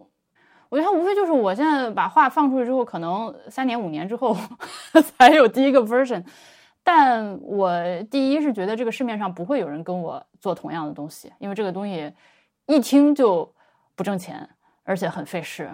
[0.68, 4.36] 我觉得它无非就是我现在把话放出去之后，可能三年五年之后
[5.18, 6.24] 才有第一个 version。
[6.84, 7.70] 但我
[8.10, 12.10] 第一是觉得这个市面上不会有人跟我做同样的东西，因为这个东西
[12.66, 13.52] 一听就
[13.94, 14.48] 不挣钱，
[14.84, 15.70] 而且很费事。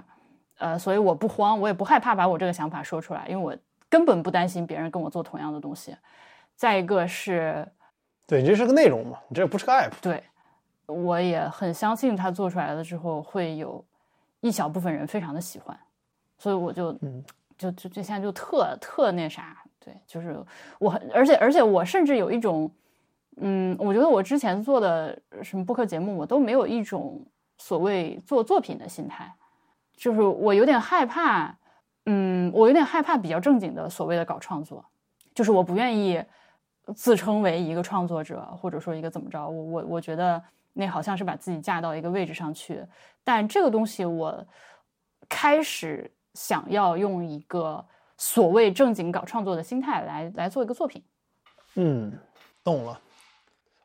[0.58, 3.56] 呃，所以我不慌，我也不害怕把我这个想法说出来，因为我
[3.88, 5.94] 根本不担心别人跟我做同样的东西。
[6.56, 7.64] 再一个是，
[8.26, 9.92] 对你这是个内容嘛，你这不是个 app。
[10.00, 10.22] 对。
[10.86, 13.82] 我也很相信他做出来了之后会有
[14.40, 15.74] 一小部分人非常的喜欢，
[16.36, 17.24] 所以我就嗯，
[17.56, 20.38] 就就就现在就特特那啥，对，就是
[20.78, 22.70] 我，而且而且我甚至有一种，
[23.36, 27.24] 嗯，我觉得我之前做的什么播客节目，我都没有一种
[27.56, 29.34] 所谓做作品的心态，
[29.96, 31.56] 就是我有点害怕，
[32.04, 34.84] 嗯，我有点害怕比较正经的所谓的搞创作，
[35.34, 36.22] 就是我不愿意
[36.94, 40.42] 自称为一个创作者，或者说一个怎么着，我我我觉得。
[40.74, 42.84] 那好像是把自己架到一个位置上去，
[43.24, 44.46] 但这个东西我
[45.28, 47.82] 开始想要用一个
[48.18, 51.02] 所谓正经搞创作的心态来来做一个作品。
[51.76, 52.12] 嗯，
[52.62, 53.00] 懂了。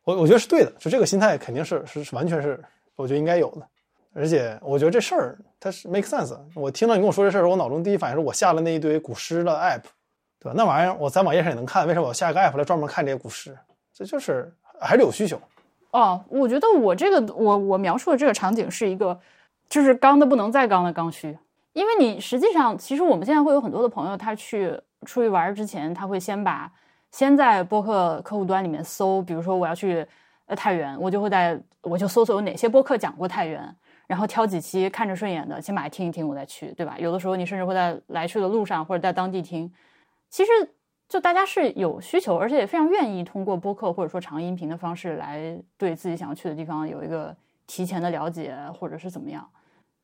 [0.03, 2.61] 我我觉得是对的，就这个心态肯定是是完全是
[2.95, 3.67] 我觉得应该有的。
[4.13, 6.35] 而且我觉得这事儿它是 make sense。
[6.55, 9.83] 我听到你跟我说这事儿，我脑中第一反应是我下了那一堆古诗的 app，
[10.39, 10.53] 对吧？
[10.55, 13.55] 那玩意儿我在网页上也能看，为什么我下一个 app 来专门看这些古诗？
[13.93, 15.39] 这就是还是有需求。
[15.91, 19.19] 哦，我觉得我这个我我描述的这个场景是一个，
[19.67, 21.37] 就是刚的不能再刚的刚需。
[21.73, 24.69] 因为你实际上，其实我们现在会有很多的朋友，他去
[25.05, 26.71] 出去玩之前，他会先把
[27.11, 30.05] 先在播客客户端里面搜，比如说我要去
[30.45, 33.75] 呃太原，我就会在我就搜索有哪些播客讲过太原，
[34.05, 36.95] 然后挑几期看着顺眼的，先把听一听，我再去，对吧？
[36.99, 39.71] 有的时候你甚至会在来去的路上或者在当地听，
[40.29, 40.51] 其实。
[41.09, 49.45] 就大家是有需求，而且也非常愿意通过播客或者说长音频的方式来对自己想要去的地方有一个提前的了解，或者是怎么样。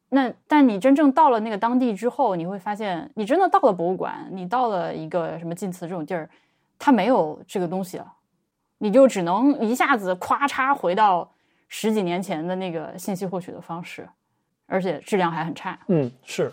[0.09, 6.27] 那但你真正到了那个当地之后，你会发现，你真的到了博物馆，你到了一个什么晋祠这种地儿，
[6.79, 8.13] 它没有这个东西了。
[8.79, 11.31] 你就只能一下子咵嚓回到
[11.67, 14.07] 十几年前的那个信息获取的方式，
[14.65, 15.77] 而且质量还很差。
[15.87, 16.51] 嗯，是，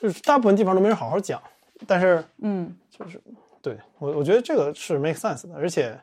[0.00, 1.40] 就是大部分地方都没人好好讲，
[1.86, 3.20] 但是嗯，就是
[3.68, 5.98] 对我我觉得这个是 make sense 的，而且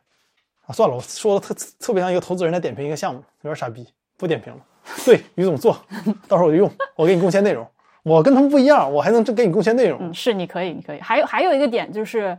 [0.66, 4.60] 啊算了，我说的特特别像一个投资人在点评一个项目，有点傻逼，不点评了。
[5.04, 5.76] 对，于总做，
[6.30, 7.68] 到时候我就用，我给你贡献内容。
[8.04, 9.98] 我跟他们不一样，我还能给你贡献内容。
[10.00, 11.00] 嗯，是你可以，你可以。
[11.00, 12.38] 还有还有一个点就是，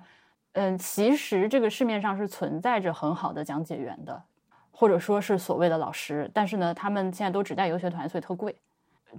[0.53, 4.23] 嗯，其实这个市面上是存在着很好的讲解员的，
[4.71, 8.55] 或者说是所谓的老师，但是呢，他们现在都只带游学团，所以特贵。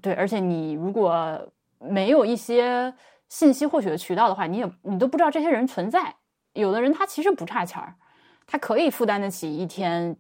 [0.02, 1.38] 对，而且你如果
[1.80, 2.94] 没有一些
[3.30, 6.14] 信息获取的渠道的话，你也你都不知道这些人存在。
[6.54, 7.94] 有的人他其实不差钱儿，
[8.46, 10.16] 他可以负担得起一天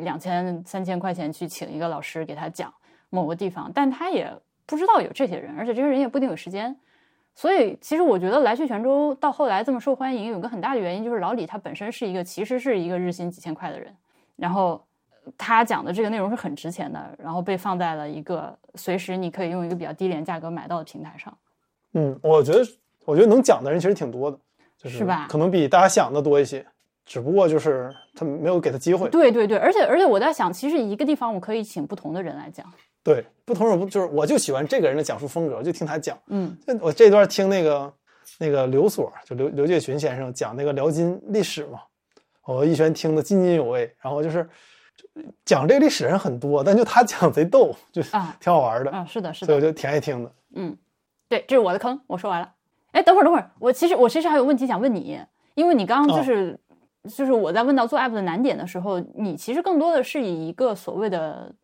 [0.00, 2.72] 两千三千块钱去请一个老师给他讲
[3.10, 4.30] 某个地方，但他也
[4.66, 6.76] 不知道有这些人，而且这些人也不一定有时间。
[7.34, 13.96] 所以，其实我觉得来去泉州到后来这么受欢迎，有个很大的原因就是老李他本身是一个其实是一个日薪几千块的人，
[14.34, 14.84] 然后
[15.38, 21.32] 他讲的这个内容是很值钱的，然后被放在了一个随时你可以用一个比较低廉价格买到的平台上。
[21.94, 22.60] 嗯，我觉得
[23.04, 24.38] 我觉得能讲的人其实挺多的，
[24.76, 26.64] 就是吧可能比大家想的多一些，
[27.04, 29.08] 只不过就是他没有给他机会。
[29.08, 32.64] 对对对，而且而且我在想，其实一个地方我可以请不同的人来讲。
[33.02, 36.18] 对，不同人不就是我就喜欢这个人的讲述风格，我就听他讲。
[36.26, 37.92] 嗯就我这段听那个
[38.38, 41.80] 那个刘所，就刘刘介群先生讲那个辽金历史嘛，
[42.44, 43.90] 我一轩听得津津有味。
[44.02, 44.46] 然后就是
[45.46, 50.32] 讲这个历史人很多，但就他讲贼逗，就啊挺好玩的，啊，是的，是的，所以我就挺爱听的。
[50.54, 50.76] 嗯，
[51.28, 52.52] 对，这是我的坑，我说完了。
[52.92, 55.20] 哎，等会儿等会儿，我其实我其实还有问题想问你，
[55.54, 56.58] 因为你刚刚就是、
[57.04, 61.54] 就是我在问到做 app 的难点的时候，你其实更多的是以一个所谓的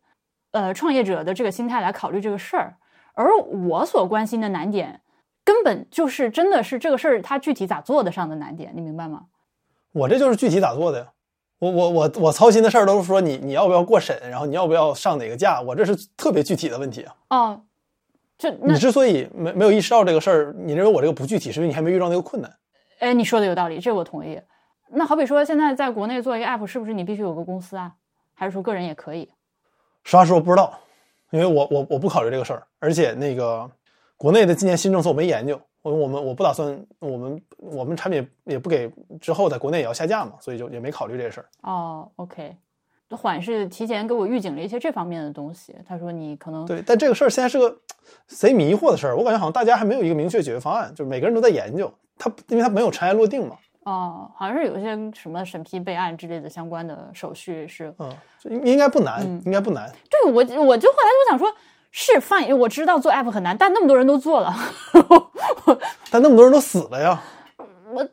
[0.51, 2.77] 呃创业者的这个心态来考虑这个事儿，
[3.13, 5.01] 而我所关心的难点
[5.43, 9.25] 根本就是真的是这个事儿它具体咋做的上的难点，你明白吗？
[9.93, 11.07] 我这就是具体咋做的呀。
[11.57, 17.15] 我我我我操心的事儿都是说你你要不要过审，然后你要不要上哪个架，我这是特别具体的问题啊。
[17.29, 17.61] 哦，
[18.37, 22.53] 就你之所以没没有意识到这个事儿，你认为我这个不具体，是因为你还没遇到那个困难。
[22.99, 24.39] 哎，你说的有道理，这我同意。
[24.89, 27.93] 那好比说，现在在国内做一个 app，是不是你必须有个公司啊？
[28.33, 29.29] 还是说个人也可以？
[30.03, 30.77] 实话说不知道，
[31.31, 33.69] 因为我我我不考虑这个事儿，而且那个
[34.17, 41.47] 国内的今年新政策我没研究，我我们我不打算我们我们产品也不给之后在国内也要下架嘛，所以就也没考虑这个事儿。
[41.63, 42.55] 哦，OK，
[43.11, 45.75] 缓是提前给我预警了一些这方面的东西。
[45.87, 47.77] 他说你可能对，但这个事儿现在是个
[48.27, 57.93] 贼迷惑的事儿，我感觉好像大家还没有一个明确解决方案，就是每个人都在研究，它因为它没有尘埃落定嘛，哦，好像是有一些什么审批备案之类的相关的手续是。
[57.99, 58.11] 嗯，
[58.45, 59.91] 应应该不难，嗯应该不难。
[60.09, 61.47] 对我我就后来就想说，
[61.91, 64.53] 是 fine，我知道做 app 很难，但那么多人都做了，
[66.11, 67.21] 但那么多人都死了呀，
[67.93, 68.07] 我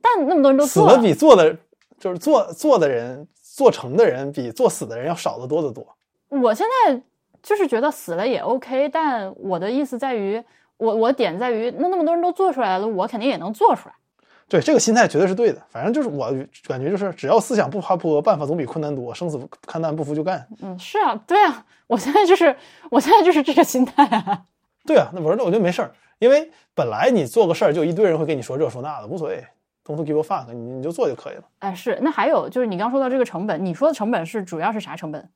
[0.00, 1.56] 但那么多人都死了死了，比做的
[1.98, 5.86] 就是做做的人做成的人比做死的人要少得多得多。
[6.30, 7.00] 我现在
[7.42, 10.42] 就是觉得死了也 OK，但我的意思在于，
[10.78, 13.94] 我我点在于，那那么多人都做出来了，我肯定也能做出来。
[14.48, 16.30] 对这个心态绝对是对的，反正就是我
[16.66, 20.46] 感觉就是只要思想不爬坡，办法总比困难多，生死看淡不服就干。
[20.62, 22.56] 嗯，是啊，对啊，我现在就是
[22.90, 24.42] 我现在就是这个心态啊。
[24.86, 29.44] 对啊，那我说我觉得没事儿，因为本来你做个事儿就一堆人会跟你说这说那的，无所谓
[29.84, 31.42] ，don't give a fuck，你你就做就可以了。
[31.60, 35.30] 哎，是，那还有就是你刚说到这个成本，你说的成本是主要是啥成本？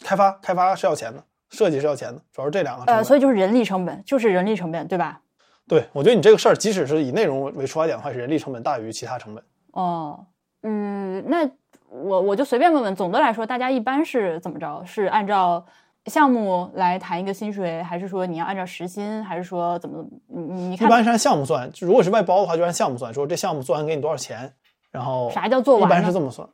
[0.00, 2.96] 开发开发是要钱的，设计是要钱的，主要是这两个成本。
[2.96, 5.20] 呃，所以就是人力成本，就是人力成本，对吧？
[5.68, 9.44] 对我觉得你这个事儿，即使是以内容为出发点的话，是人力成本大于其他成本。
[9.72, 10.26] 哦，
[10.62, 11.48] 嗯，那
[11.88, 14.82] 我我就随便问问，总的来说，大家一般是怎么着？
[14.84, 15.64] 是按照
[16.06, 20.04] 项目来谈一个薪水，还是说你要按照时薪，还是说怎么？
[20.28, 24.52] 你你你看一般是按项目算，就如果是外包的话，就按项目算，说这项目做完给你多少钱，
[24.90, 25.94] 然后啥叫做一完一？
[25.94, 26.48] 般是这么算。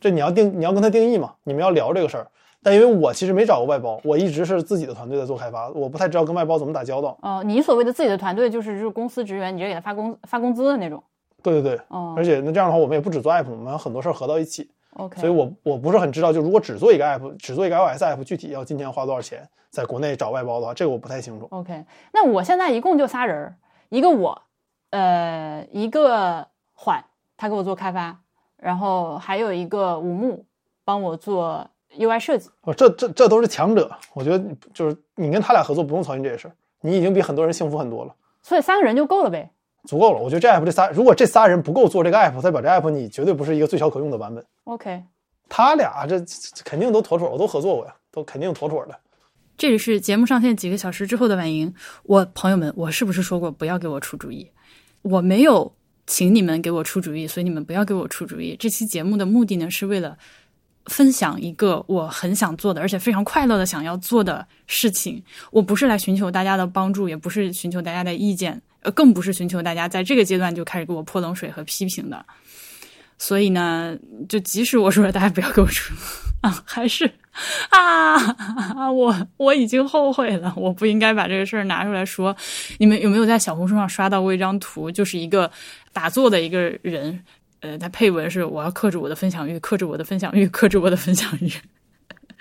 [0.00, 2.26] 这你要定，你要跟他定义嘛，你们要聊这个事儿。
[2.64, 7.18] 但因为我其实没找过外包，我一直是自己的团队在做开发，我不太知道跟外包怎么打交道。
[7.22, 11.02] 哦，你所谓的自己的团队就是就是公司职员，你直接给他发工发工资的那种。
[11.42, 21.46] 对对对，哦而且那这样的话，我们也不止做 app，我们很多事儿合到一起，，OK，所以我我不是很知道，就如果只做一个 app，只做一个 iOS app，具体要今天花多少钱，在国内找外包的话，这个我不太清楚。
[21.50, 23.56] OK，那我现在一共就仨人儿，
[23.88, 24.42] 一个我，
[24.90, 27.04] 呃，一个缓，
[27.36, 28.18] 他给我做开发，
[28.56, 30.44] 然后还有一个五木
[30.84, 32.50] 帮我做 UI 设计。
[32.62, 39.50] 哦，这这这都是强者，我觉得就是你跟他俩合作不用操心这些事儿，你已经比很多人幸福很多了，所以三个人就够了呗。
[39.88, 40.20] 足够了。
[40.20, 44.44] 我觉得这 app 这仨，如果这仨人不够做这个 app，代表这 app 你绝对不是一个最小可用的版本。
[44.64, 45.02] OK，
[45.48, 48.98] 他俩这这肯定都妥妥，我都合作过呀，都肯定妥妥的。
[49.58, 51.72] 这里是节目上线几个小时之后的晚莹。
[52.04, 54.50] 我朋友们，我是不是说过不要给我出主意？
[55.02, 55.72] 我没有
[56.06, 58.56] 请你们给我出主意，所以你们不要给我出主意。
[58.58, 60.16] 这期节目的目的呢，是为了
[60.86, 65.22] 分享一个我很想做的，而且非常快乐的想要做的事情。
[65.52, 72.24] 我不是来寻求大家的帮助，也不是寻求大家的意见，呃，更不是寻求大家在这个阶段就开始给我泼冷水和批评的。
[73.18, 73.96] 所以呢，
[74.28, 75.94] 就即使我说了大家不要给我出
[76.40, 77.08] 啊，还是
[77.70, 82.36] 啊，我我已经后悔了，我不应该把这个事儿拿出来说。
[82.78, 85.48] 你们有没有在小红书上刷到过一张图，就是一个
[85.92, 87.22] 打坐的一个人，
[87.60, 91.48] 呃，他配文是“我要克制我的分享欲，克制我的分享欲，克制我的分享欲”，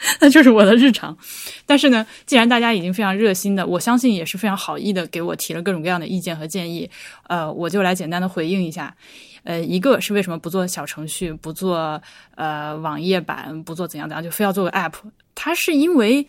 [0.20, 1.18] 那就是我的日常。
[1.66, 6.90] 但是呢，既然大家已经非常热心的，我相信也是非常好意的，给我提了各种各样的意见和建议，
[7.28, 8.96] 呃，我就来简单的回应一下。
[9.44, 12.00] 呃，一个是为什么不做小程序，不做
[12.36, 14.94] 呃网页版，不做怎样怎样，就非要做个 app？
[15.34, 16.28] 它是因为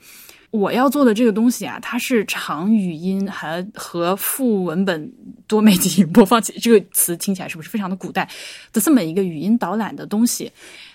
[0.50, 5.12] 我要做的这个东西啊，它是长语音还和副文本
[5.46, 8.26] 多媒体播放器，这个词听起来是不是非常的古代
[8.72, 10.50] 的这么一个语音导览的东西？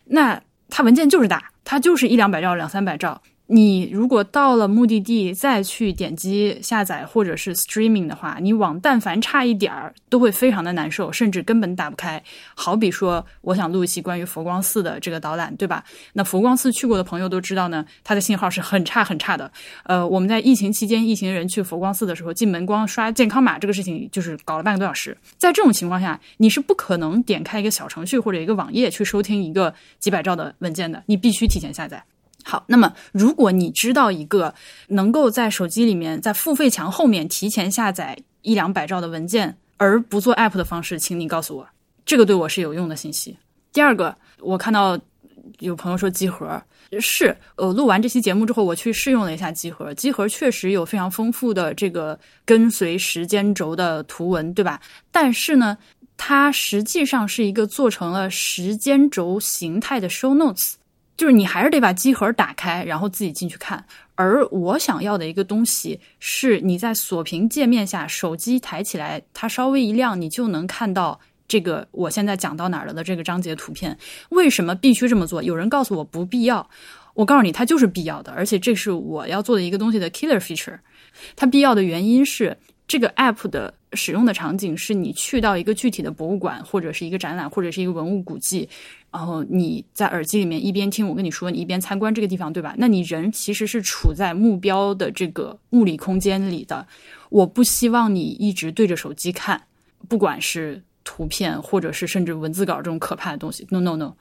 [0.05, 3.21] 那它文件就是大，它就是一两百兆、两三百兆。
[3.47, 12.21] 你如果到了目的地再去点击下载或者是 streaming 的话，你网但凡差一点儿都会非常的难受，甚至根本打不开。
[12.55, 15.81] 好比说，我想录一期关于佛光寺的这个导览，对吧？
[16.11, 19.49] 那佛光寺去过的朋友都知道呢，它的信号是很差很差的。
[19.85, 25.17] 呃，我们在疫情期间，一行人去佛光寺的时候，进门光刷健康码这个事情就是搞了半个多小时。
[25.37, 32.03] 在这种情况下，你是不可能点开一个小程序或者一个网页去收听一个几百兆的文件的，你必须提前下载。
[32.43, 34.53] 好，那么如果你知道一个
[34.87, 41.67] 能够在手机里面在付费墙后面提前下载一两百兆的文件而不做 app 的方式，请你告诉我，
[42.05, 43.37] 这个对我是有用的信息。
[43.73, 44.97] 第二个，我看到
[45.59, 46.61] 有朋友说集合
[47.01, 54.79] 是，呃，录完这期节目之后，我去试用了一下集合，集合确实有非常丰富的这个跟随时间轴的图文，对吧？
[55.11, 55.77] 但是呢，
[56.15, 60.75] 它实际上是一个做成了时间轴形态的 show notes。
[61.17, 63.83] 就是你还是得把机盒打开，然后自己进去看。
[64.15, 73.97] 而我想要的一个东西是，你在锁屏界面下，手机抬起来，它稍微一亮，你就能看到这个我现在讲到哪儿了的这个章节图片。
[74.29, 75.41] 为什么必须这么做？
[75.41, 76.69] 有人告诉我不必要，
[77.15, 80.77] 我告诉你，它就是必要的，而且这是我要做的一个东西的 killer feature。
[81.35, 82.55] 它必要的原因是。
[82.87, 88.69] 这个 app 的使用的场景是你去到一个具体的博物馆，或者是一个展览，或者是一个文物古迹，
[89.17, 92.75] 然后你在耳机里面一边听我跟你说，你一边参观这个地方，对吧？
[92.77, 96.85] 那你人其实是处在目标的这个物理空间里的。
[97.29, 99.59] 我不希望你一直对着手机看，
[100.07, 103.65] 不管是图片，或者是甚至文字稿这种可怕的东西。
[103.71, 104.13] No No No！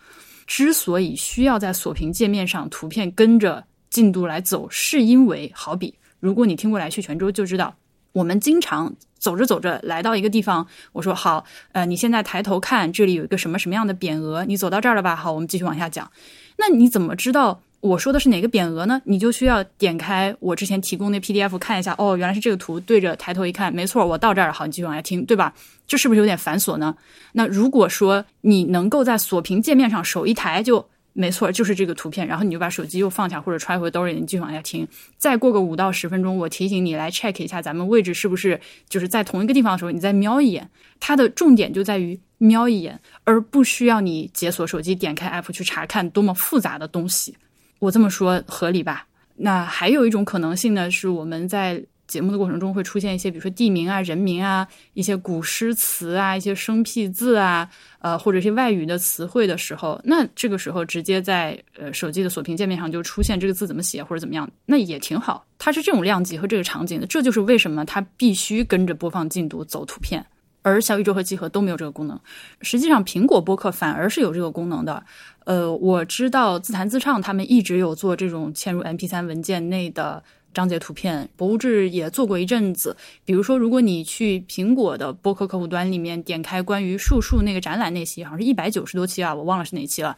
[0.46, 7.76] 之所以需要在锁屏界面上图片跟着进度来走，是因为好比如果你听过来去泉州就知道。
[8.16, 14.42] 我们经常走着走着来到一个地方，我说好，呃，你现在抬头看，这里有一个什么什么样的匾额？
[14.46, 15.14] 你走到这儿了吧？
[15.14, 16.10] 好，我们继续往下讲。
[16.56, 19.02] 那你怎么知道我说的是哪个匾额呢？
[19.04, 21.94] 你就需要点开我之前提供的 PDF 看一下。
[21.98, 24.52] 哦，原来是这个图，对着抬头一看，没错，我到这儿了。
[24.54, 25.52] 好，你继续往下听，对吧？
[25.86, 26.96] 这是不是有点繁琐呢？
[27.32, 30.88] 那如果说你能够在锁屏界面上手一抬就。
[31.18, 34.86] 没错，就是这个图片，然后你就把手机又放下或者揣回兜里，你继续往下听。
[35.16, 40.68] 再过个五到十分钟，我提醒你来 check 一下咱们位置是不是就是在同一个地方的时候，你再瞄一眼。
[41.00, 47.34] 它的重点就在于瞄一眼，而不需要你解锁手机点开 app 去查看多么复杂的东西。
[47.78, 49.06] 我这么说合理吧？
[49.36, 51.82] 那还有一种可能性呢，是我们在。
[52.06, 65.44] 节目的过程中会出现一些，比如说地名啊、人名啊、一些古诗词啊、一些生僻字啊，呃，或者一些外语的词汇的时候，那这个时候直接在呃手机的锁屏界面上就出现这个字怎么写或者怎么样，那也挺好。
[65.58, 70.24] 它是这种量级和这个场景的，这就是为什么它必须跟着播放进度走图片，
[70.62, 72.20] 而小宇宙和集合都没有这个功能。
[72.60, 75.04] 实际上，苹果播客反而是有这个功能的。
[75.44, 80.22] 呃，我知道自弹自唱他们一直有做这种嵌入 MP3 文件内的。
[80.56, 82.96] 章节图片，博物志也做过一阵子。
[83.26, 90.16] 比如说，如果你去苹果的播客客户端里面点开关于树树那个展览那期，好像是一百九十多期啊，我忘了是哪期了。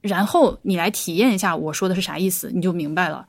[0.00, 3.26] 然后你来体验一下我说的是啥意思，你就明白了。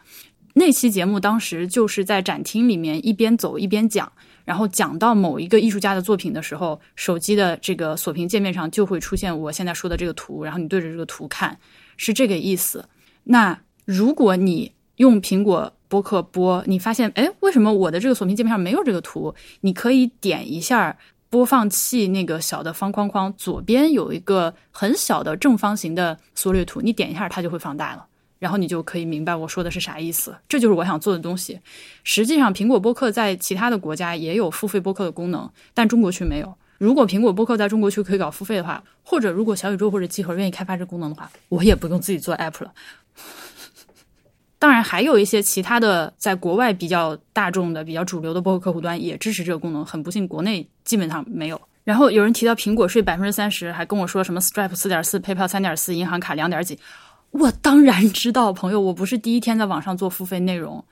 [0.53, 4.11] 那期节目当时就是在展厅里面一边走一边讲，
[4.45, 11.57] 然后讲到某一个艺术家的作品的时候，手机的这个锁屏界面上就会出现我现在说的这个图，然后你对着这个图看，
[11.97, 12.87] 是这个意思。
[13.23, 15.73] 那如果你用苹果。
[15.91, 19.35] 播客播，你发现哎，为什么我的这个锁屏界面上没有这个图？
[19.59, 20.97] 你可以点一下
[21.29, 28.05] 播放器那个小的方框框，左边有一个很小的正方形的缩略图，你点一下它就会放大了，
[28.39, 30.33] 然后你就可以明白我说的是啥意思。
[30.47, 31.59] 这就是我想做的东西。
[32.05, 36.55] 实际上，苹果播客在其他的国家也有付费播客的功能，但中国区没有。
[36.77, 42.71] 如果苹果播客在中国区可以搞付费的话，或者如果小宇宙或者集合愿意开发这功能的话，我也不用自己做 app 了。
[44.61, 49.83] 当然，还有一些其他的在国外比较大众的、比较主流的播客客户端也支持这个功能。
[49.83, 51.59] 很不幸，国内基本上没有。
[51.83, 56.77] 然后有人提到苹果税百分之三十，还跟我说什么 Stripe 四点四、PayPal 三点四、银行卡两点几。
[57.31, 60.85] 我当然知道，朋友，我不是第一天在网上做付费内容，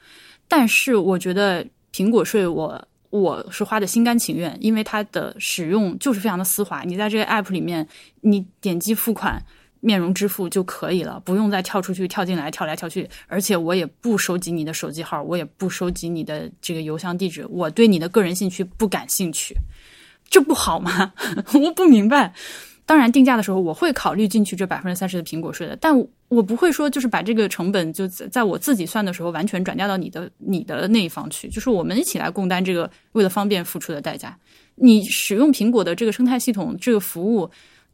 [0.47, 1.63] 但是我觉得
[1.93, 6.81] 苹果税我我是花的心甘情愿，因为它的使用就是非常的丝滑。
[6.81, 7.87] 你在这个 App 里面，
[8.21, 9.39] 你点击付款。
[9.81, 13.09] 面容支付就可以了，不用再跳出去、跳进来、跳来跳去。
[13.27, 19.55] 而且我也不收集你的手机号，我也不收集你的这个邮箱地址，我对你的个人信息不感兴趣，
[20.29, 21.13] 这不好吗？
[21.53, 22.33] 我不明白。
[22.85, 25.95] 当然，定价的时候我会考虑进去这百分之三十的苹果税的，但
[26.27, 34.35] 我不会说就是把这个成本就在我自己算的时候完全转嫁到你的你的那一方去，就是我们一起来共担这个为了方便付出的代价。
[34.75, 37.49] 你使用苹果的这个生态系统，这个服务。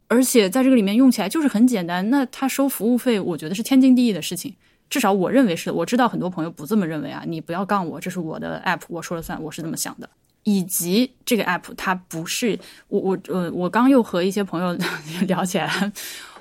[0.08, 4.54] 而且在这个里面用起来就是很简单，那他收服务费，我觉得是天经地义的事情，
[4.88, 5.70] 至少我认为是。
[5.70, 10.08] 我知道很多朋友不这么认为啊，你不要杠我，这是我的 app，我说了算，我是这么想的。
[10.44, 14.78] 以及这个 app 它不是我我呃，我刚又和一些朋友
[15.26, 15.92] 聊起来，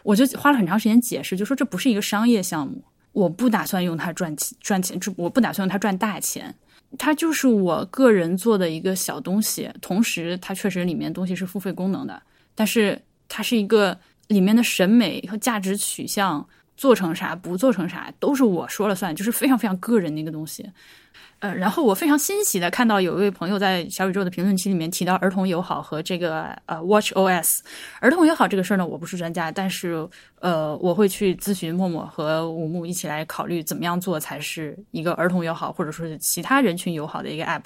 [0.03, 6.53] 我就花了很长时间解释，就说这不是一个商业项目，我不打算用它赚钱赚钱，这我不打算用它赚大钱，
[6.99, 12.21] 它就是我个人做的一个小东西，同时它确实里面东西是付费功能的，
[12.53, 13.01] 但是。
[13.35, 20.71] 它是一个里面的审美和价值取向，做成啥不做成啥都是我说了算，就是非常非常个人的一个东西。
[21.39, 27.59] 呃，然后我非常欣喜的看到有一位朋友在小宇宙的评论区里面提到儿童友好和这个呃 Watch OS。
[27.99, 30.07] 儿童友好这个事儿呢，我不是专家，但是
[30.39, 37.65] 呃，我会去咨询默默和五木一起来考虑怎么样做才是一个儿童友好或者说是其他人群友好的一个 App。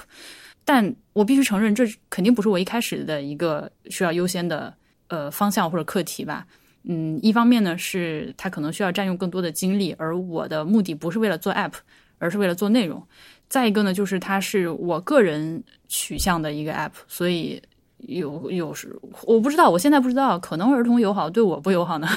[0.65, 4.73] 但我必须承认，这肯定不是我一开始的一个需要优先的。
[5.09, 6.45] 呃，方向或者课题吧，
[6.83, 11.73] 嗯，一方面呢是它可能需要占用更多的精力，而我的目的不是为了做 app，
[12.19, 13.03] 而是为了做内容。
[13.47, 17.59] 再一个呢，就是它是我个人取向的一个 app，所以
[17.97, 22.07] 有有时我不知道，我现在不知道，可能儿童友好对我不友好呢，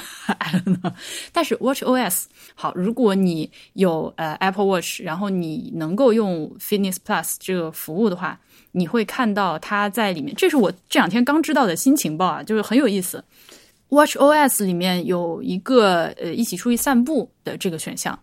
[1.33, 8.39] 但是 Watch OS 好，如果你有呃 Apple Watch，然后你能够用 Fitness Plus 这个服务的话。
[8.73, 13.23] 你会看到它在里面，这是我这两天刚知道的新情报啊，就是很有意思。
[13.87, 18.19] Watch OS 里面有一个呃一起出去散步的这个选项，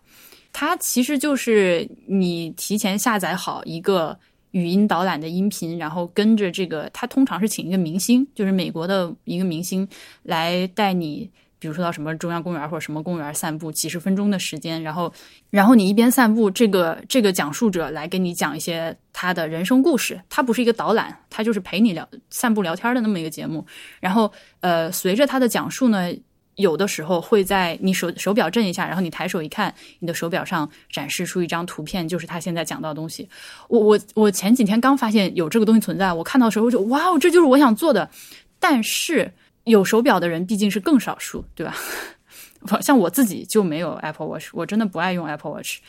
[0.53, 4.15] 它其实就是你提前下载好一个
[4.51, 9.87] 语音导览的音频，然后跟着这个，它通常是请一个明星，就是美国的一个明星
[10.23, 11.29] 来带你。
[11.61, 15.13] 比如说到什么中央公园或者什么公园散步几十分钟的时间，然后，
[15.51, 20.19] 然后你一边散步，这个这个讲述者来给你讲一些他的人生故事。
[20.27, 23.63] 他不是一个导览，他就是陪你聊散步聊天的那么一个节目。
[23.99, 26.11] 然后，呃，随着他的讲述呢，
[26.55, 33.29] 有的时候会在你手手表震一下，然后你抬手一看，你的手表上展示出一张图片，就是他现在讲到的东西。
[33.69, 38.09] 我我我前几天刚发现有这个东西存在，我看到的时候就哇哦，这就是我想做的。
[38.59, 39.31] 但是。
[39.65, 41.75] 有手表的人毕竟是更少数，对吧？
[42.81, 45.79] 像我自己就没有 Apple Watch，我真的不爱用 Apple Watch，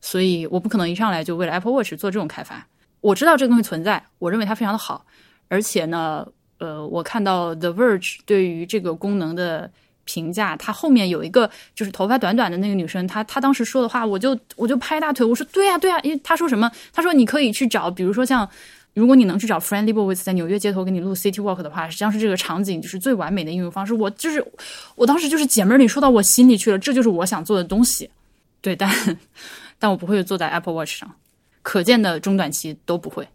[0.00, 2.66] 所以我不可能一上来就为了 Apple Watch 做这种开发。
[3.00, 5.06] 我知道这个东西存在，我认为它非常的好，
[5.48, 6.26] 而且呢，
[6.58, 9.70] 呃，我看到 The Verge 对于这个功能的
[10.04, 16.68] 评价，它后面有一个就是头发短短的那个女生，她她当时说的话，我就我就拍大腿，我说对呀对呀，因为她说什么？
[16.92, 18.48] 她说你可以去找，比如说像。
[18.96, 23.92] 如果你能去找 Friendly Boys 在纽约街头给你录 City Walk 的话，实际上是这个场景就是最完美的应用方式。
[23.92, 24.42] 我就是
[24.94, 28.08] 我当时就是姐妹里说到我心里去了，这就是我想做的东西。
[28.62, 28.90] 对，但
[29.78, 31.14] 但我不会坐在 Apple Watch 上，
[31.60, 33.28] 可见的中短期都不会。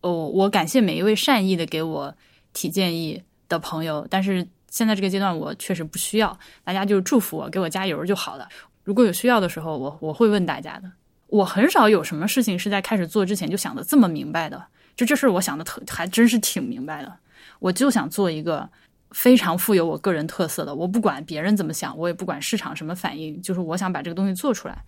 [0.00, 2.14] 哦，我感谢每一位善意的给我
[2.54, 8.48] 提建议的朋友，但是现在这个阶段我确实不需要，大家就祝福我，给我加油就好了。
[8.82, 10.90] 如果有需要的时候，我我会问大家的。
[11.26, 14.64] 我很少有什么事情是在开始做之前就想的这么明白的。
[14.96, 17.12] 就这事，我想的特还真是挺明白的。
[17.58, 18.68] 我就想做一个
[19.10, 24.84] 非常富有我个人特色的，我不管别人怎么想，我也不管市场什么反应，就是我想把这个东西做出来。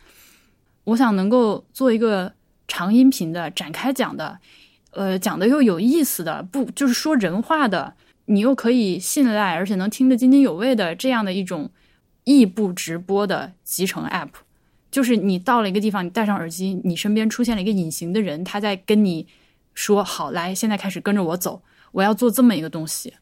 [0.85, 2.33] 我想能够做一个
[2.67, 4.39] 长音频的、展开讲的，
[4.93, 7.95] 呃，讲的又有意思的，不就是说人话的，
[8.27, 11.71] 你又可以信赖，而且能听得津津有味的这样的一种
[12.25, 14.31] 异步直播的集成 App。
[14.91, 19.27] 就是你到了一个地方，你戴上耳机，你身边出现了一个隐形的人，他在跟你。
[19.79, 21.63] 说好来，现在开始跟着我走。
[21.93, 23.15] 我要做这么一个东西。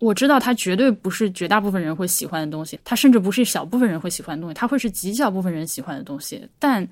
[0.00, 6.44] 我知道它绝对不是绝大部分人会喜欢的东西，它甚至不是小部分人会喜欢的东西，它会是极小部分人喜欢的东西。
[6.58, 6.86] 但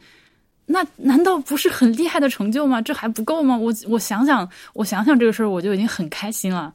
[0.67, 2.81] 那难道不是很厉害的成就吗？
[2.81, 3.57] 这还不够吗？
[3.57, 6.73] 我我想想，我想想这个事儿，我就已经很开心了。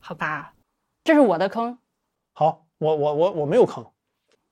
[0.00, 0.52] 好吧，
[1.04, 1.78] 这是我的坑，
[2.32, 3.86] 好，我我我我没有坑，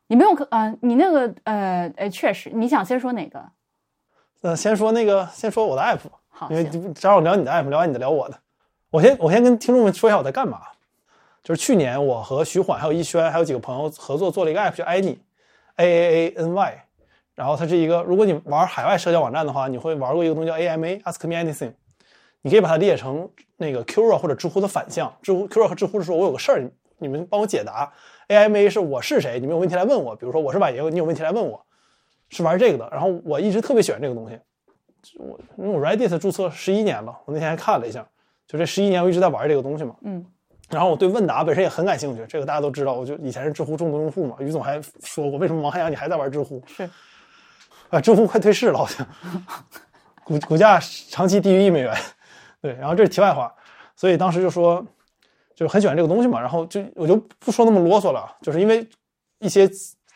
[0.07, 3.51] 你没有坑啊、你那个呃呃，确实，你想先说哪个？
[4.43, 8.35] 呃，先说那个，先说我的 app 吧，好，因为行正好聊你的 app，聊完你的聊我的。
[8.91, 10.63] 我先我先跟听众们说一下我在干嘛。
[11.43, 16.85] 就是去年我和徐缓还有逸轩还有几个朋友合作做了一个 app 叫 Any，A A A N Y，
[17.35, 21.75] 然后它是一个，如果你玩海外社交网站的话，你会玩过一个东西叫 AMA，Ask Me Anything，
[22.41, 23.29] 你可以把它理解成
[23.59, 25.15] 那个 Quora 或者知乎的反向。
[25.21, 27.93] 知乎 Quora 和知乎是说我有个事儿，你们帮我解答
[28.29, 31.63] ；AMA 是我是谁，你们有问题来问我，比如说我是婉莹，你有问题来问我，
[32.31, 32.89] 是玩这个的。
[32.91, 34.39] 然后我一直特别喜欢这个东西，
[35.19, 38.07] 我因为我 Reddit 注册十一年了，我那天还看了一下，
[38.47, 39.95] 就这十一年我一直在玩这个东西嘛。
[40.03, 40.25] 嗯，
[40.69, 44.37] 然后我对问答本身也很感兴趣，这个大家都知道，我就以前是知乎重度用户嘛。
[44.41, 46.63] 于总还说过，为什么王汉阳你还在玩知乎？
[46.67, 46.89] 是
[47.91, 49.07] 啊，知乎快退市了，好像
[50.25, 50.79] 股股价
[51.09, 51.93] 长期低于一美元。
[52.61, 53.53] 对，然后这是题外话，
[53.97, 54.85] 所以当时就说，
[55.55, 58.87] 就是很喜欢这个东西嘛，然后就我就不说那么啰嗦了，就是因为
[59.39, 59.69] 一些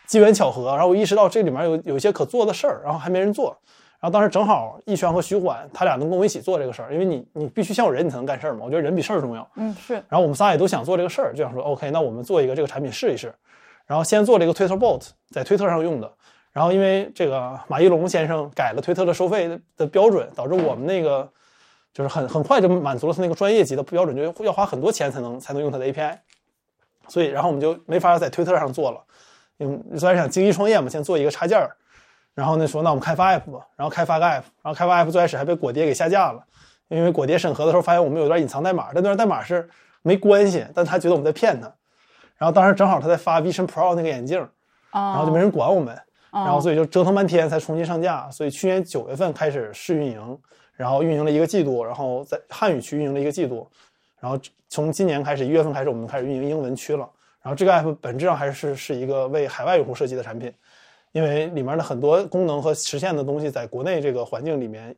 [0.06, 3.58] 机缘巧合，然后我意识到这里面有有一些可做的事儿，然后还没人做。
[4.04, 9.50] 然后当时正好逸轩和徐缓他俩能跟我一起做这个事儿，因为你你必须先有人你才能干事儿嘛，我觉得人比事儿重要。
[9.56, 13.34] 嗯是，然后我们仨也都想做这个事儿，就想说 OK，那我们做一个这个产品试一试。
[13.86, 16.12] 然后先做了一个 Twitter Bot，在推特上用的。
[16.52, 21.26] 然后因为这个马一龙先生改了推特的收费的的标准，导致我们那个
[21.94, 26.18] 就是很很快就满足了他那个专业级的标准，就要花很多钱才能才能用他的 API。
[27.08, 29.02] 所以然后我们就没法在推特上做了，
[29.56, 31.74] 因为虽然想精益创业嘛，先做一个插件儿。
[32.34, 36.44] 然后呢说那我们开发 app 吧，然后开发个 app，然后开发 app 最开始还被果爹给下架了，
[36.88, 39.68] 因为果爹审核的时候发现我们有段隐藏代码，但那段代码是
[40.02, 41.72] 没关系，但他觉得我们在骗他。
[42.36, 44.40] 然后当时正好他在发 Vision Pro 那个眼镜，
[44.90, 45.94] 啊，然后就没人管我们，
[46.32, 48.28] 然然后所以就折腾半天才重新上架。
[48.30, 50.38] 所以去年九月份开始试运营，
[50.74, 53.70] 然后运营了一个季度，然后在汉语区运营了一个季度，
[54.20, 54.36] 然后
[54.68, 57.08] 从今年开始一月份开始，我们开始运营英文区了。
[57.40, 60.52] 然后这个 app 本质上还是是一个为海外用户设计的产品，
[61.14, 64.92] 因为里面的很多功能和实现的东西，在国内这个环境里面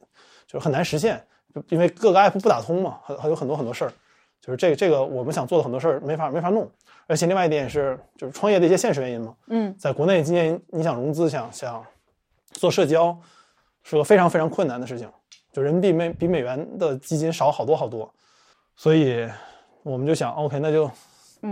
[0.46, 1.22] 就是很难实现，
[1.54, 3.92] 就因为各个 app 不打通嘛，很还有很多很多事儿，
[4.40, 6.66] 就是这个这个我们想做的很多事儿没法没法弄。
[7.06, 9.36] 而且另外一点是，就是创业的一些现实原因嘛。
[9.48, 11.84] 嗯在国内今年你想融资，想想
[12.52, 13.14] 做社交，
[13.82, 15.06] 是个非常非常困难的事情，
[15.52, 18.10] 就人民币美比美元的基金少好多好多，
[18.74, 19.28] 所以
[19.82, 20.90] 我们就想，OK，那就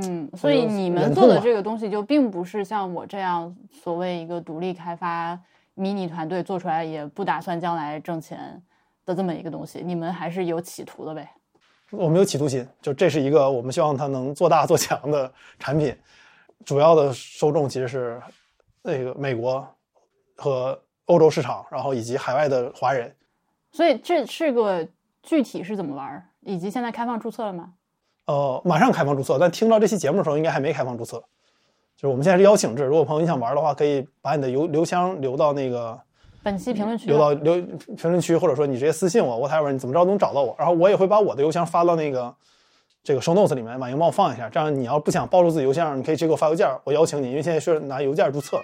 [0.02, 5.38] 嗯，所以你们做的这个东西就并不是像我这样所谓一个独立开发
[5.74, 8.60] 迷你团队做出来也不打算将来挣钱
[9.04, 11.30] 的这么一个东西，你们还是有企图的呗。
[11.90, 15.94] 我们有企图心，就这是一个我们希望它能做大做强的产品，
[16.64, 18.20] 主要的受众其实是
[18.82, 19.64] 那个美国
[20.34, 23.14] 和欧洲市场，然后以及海外的华人。
[23.70, 24.88] 所以这是个
[25.22, 27.74] 具体是怎么玩儿，以及现在开放注册了吗？
[28.26, 31.18] 呃，马上开放注册，但听到这期节目的时候，应该还没开放注册。
[31.96, 35.98] 就是我们现在是邀请制，如果朋友你想玩的话，可以把你的邮邮箱留到那个
[36.42, 37.54] 本期评论区留到留
[37.96, 40.54] 评论区，或者说你直接私信我，whatever，你怎么着都能找到我。
[40.58, 42.34] 然后我也会把我的邮箱发到那个
[43.02, 44.48] 这个 show notes 里面，婉莹帮我放一下。
[44.48, 48.60] 这样你要不想暴露自己邮箱，你可以直接给我发邮件，我邀请你，因为现在是拿邮件注册，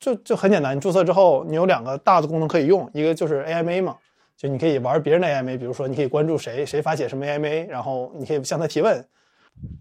[0.00, 0.76] 就就很简单。
[0.76, 3.96] 你注册之后，你有两个大的功能可以用，一个就是 AMA 嘛，
[4.42, 9.06] 就你可以玩别人的 AMA，比如说你可以关注谁，谁发起什么 AMA，然后你可以向他提问。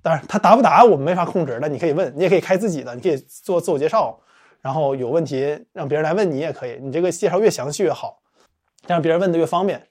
[0.03, 4.19] 当然他答不答我们没法控制，但你可以问，你也可以开自己的，你可以做自我介绍，
[4.61, 8.21] 然后有问题让别人来问你也可以，你这个介绍越详细越好，
[8.85, 9.81] 这样别人问的越方便。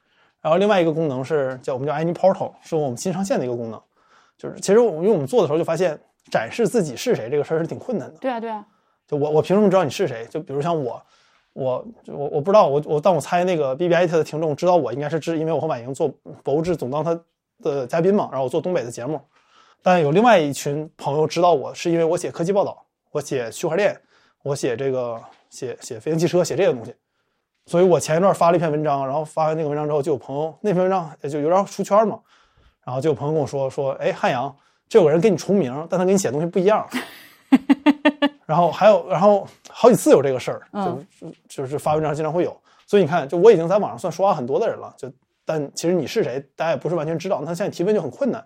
[0.40, 3.82] 然后另外一个功能是叫我们叫 Any Portal，是我们新上线的一个功能，
[4.38, 5.98] 就是其实我因为我们做的时候就发现
[6.30, 8.16] 展示自己是谁这个事儿是挺困难的。
[8.20, 8.64] 对啊，对啊，
[9.08, 10.24] 就我我凭什么知道你是谁？
[10.30, 11.02] 就比如像我，
[11.52, 16.08] 我我我不知道我我但我猜那个 B B I T 的听众知道我应该是知，因为我和婉莹做
[16.42, 17.18] 博物志总当他
[17.62, 19.20] 的嘉宾嘛，然后我做东北的节目。
[19.82, 23.98] 但有另外一群朋友知道我是因为我写科技报道，我写区块链，
[24.42, 26.94] 我写这个写写飞行汽车，写这些东西。
[27.66, 32.20] 所以我前一段发了一篇文章，然后发完那个文章之后，就有朋友那篇文章也就有点出圈嘛，
[32.84, 34.54] 然后就有朋友跟我说说，哎，汉阳，
[34.88, 36.86] 这有个人跟你重名，但他给你写的东西不一样。
[38.50, 41.06] 然后还有，然后好几次有这个事儿，嗯
[41.46, 42.56] 就就是发文章经常会有。
[42.84, 45.08] 所以你看，就我已经在网上算说话很多的人了，就
[45.44, 47.40] 但其实你是谁，大家也不是完全知道。
[47.44, 48.44] 那现在提问就很困难。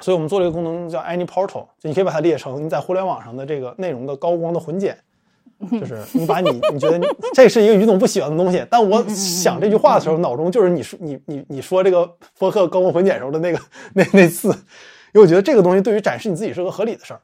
[0.00, 4.98] 所以我们做了一个功能叫 Any Portal，就你可以把它列成你在互联网上的这个内容的高光的混剪，
[5.70, 13.60] 就是你把你你觉得你这是一个于总不喜欢的东西，但我想这句话的时候，脑中就是你说你你你说这个博客高光混剪时候的那个
[13.94, 17.20] 那那次，因为我觉得这个东西对于展示你自己是个合理的事儿。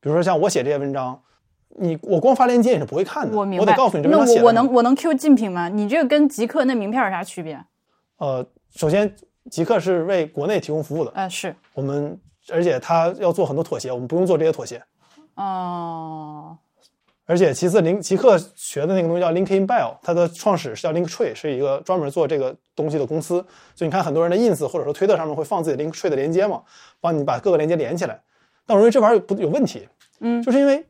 [0.00, 1.20] 比如说像我写这些文章，
[1.78, 3.66] 你我光发链接你是不会看的，我明白。
[3.66, 5.68] 得告诉你这文那章写的什么我我能我能 Q 竞品吗？
[5.68, 7.58] 你这个跟极客那名片有啥区别？
[8.18, 9.14] 呃，首先
[9.50, 12.18] 极客是为国内提供服务的，呃，是我们
[12.50, 14.82] 而且他要做很多妥协，我们不用做这些妥协。
[15.34, 16.56] 哦，
[17.26, 23.34] 而且其次，林极客学的那个东西叫 LinkedIn Bio，它的创始是叫 Linktree，是一个专门做这个东西的公司。
[23.76, 26.62] 所以你看，很多人的 Ins 或者说推特上面会放自己的 Linktree 的连接嘛，
[27.00, 28.20] 帮你把各个连接连起来。
[28.66, 29.86] 但我认为这玩意儿不有问题，
[30.20, 30.84] 嗯就是因为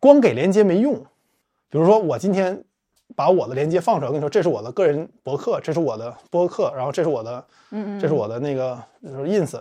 [0.00, 0.94] 光给连接没用。
[1.70, 2.64] 比如说，我今天
[3.14, 9.60] 把我的连接放出来，我跟你说，这是我的个人博客，这是我的播客，然后这是我的，嗯嗯，这是我的那个就是 ins。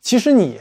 [0.00, 0.60] 其实你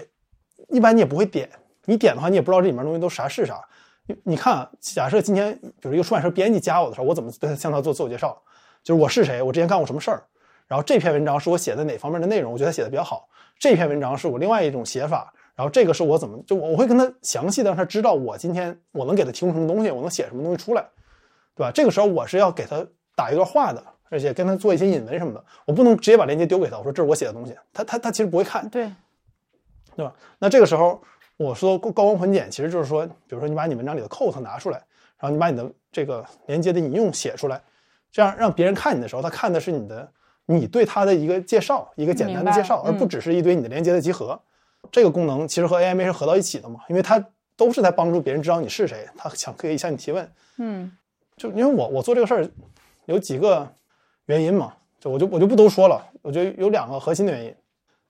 [0.69, 1.49] 一般你也不会点，
[1.85, 3.61] 你点的话你也不知道这里面东西都啥是啥。
[4.05, 8.41] 你你看啊，假设今天比如一个出版社编辑加我的时候，我怎么对他向他做自我介绍？
[8.83, 10.23] 就是我是谁，我之前干过什么事儿，
[10.67, 13.27] 然后这篇文章是我写的哪方面的内容，我觉得他写的比较好。
[13.59, 20.85] 这篇文章是我另外一种写法，然后这个是我怎么就我我会跟他详细的让他知道我今天我能给他提供什么东西，我能写什么东西出来，
[21.55, 21.71] 对吧？
[21.73, 22.85] 这个时候我是要给他
[23.15, 28.91] 打一段话的，而且跟他做一些引文什么的，我不能直接把链接丢给他，我说这是我写的东西，他他他其实不会看，对，
[29.95, 30.13] 对吧？
[30.37, 31.01] 那这个时候
[31.37, 34.77] 我说高光混剪，其实就是说，比如说你把你文章里的 quote 拿出来，
[35.17, 37.59] 然后你把你的这个连接的引用写出来，
[38.11, 40.07] 这样让别人看你的时候，他看的是你的
[40.45, 44.39] 你对他的一个介绍，一个简单的介绍，而不只是一堆你的连接的集合。
[44.91, 47.23] 这个功能其实和 AMA 是合到一起的嘛，因为它
[47.55, 50.31] 都是在帮助别人知道你是谁，他想可以向你提问。
[50.57, 50.91] 嗯
[51.35, 52.49] 就因为我我做这个事儿
[53.05, 53.67] 有几个
[54.25, 57.55] 原因嘛，就我就我就不都说了，我觉得有两个核心的原因。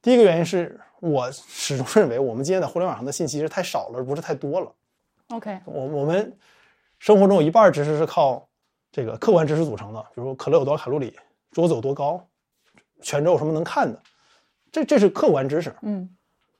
[0.01, 4.71] 第一个原因是我始终认为我们今天在互联网上的信息是太少了，而不是太多了。
[5.29, 6.37] ，OK，我我们
[6.99, 8.47] 生活中有一半知识是靠
[8.91, 11.13] 这个客观知识组成的，比如说可乐有多少卡路里，
[11.51, 12.25] 桌子有多高，
[13.01, 14.01] 泉州有什么能看的，
[14.71, 15.75] 这这是客观知识。
[15.81, 16.09] 嗯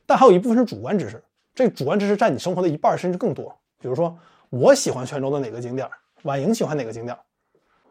[0.07, 3.55] 但还有一部分是主观知识，这个主观知识占你生活的一半甚至更多。
[3.79, 4.17] 比如说，
[4.49, 5.91] 我喜欢泉州的哪个景点儿，
[6.23, 7.19] 婉莹喜欢哪个景点儿，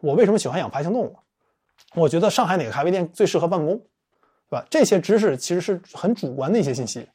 [0.01, 1.15] 我为什么喜欢养爬行动物，
[1.95, 4.67] 我觉得上海哪个咖啡店最适合办公，对吧？
[4.69, 7.07] 这些知识其实是很主观的一些信息，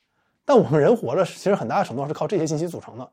[0.45, 3.11] 但我们人活着其实很大程度上是靠这些信息组成的。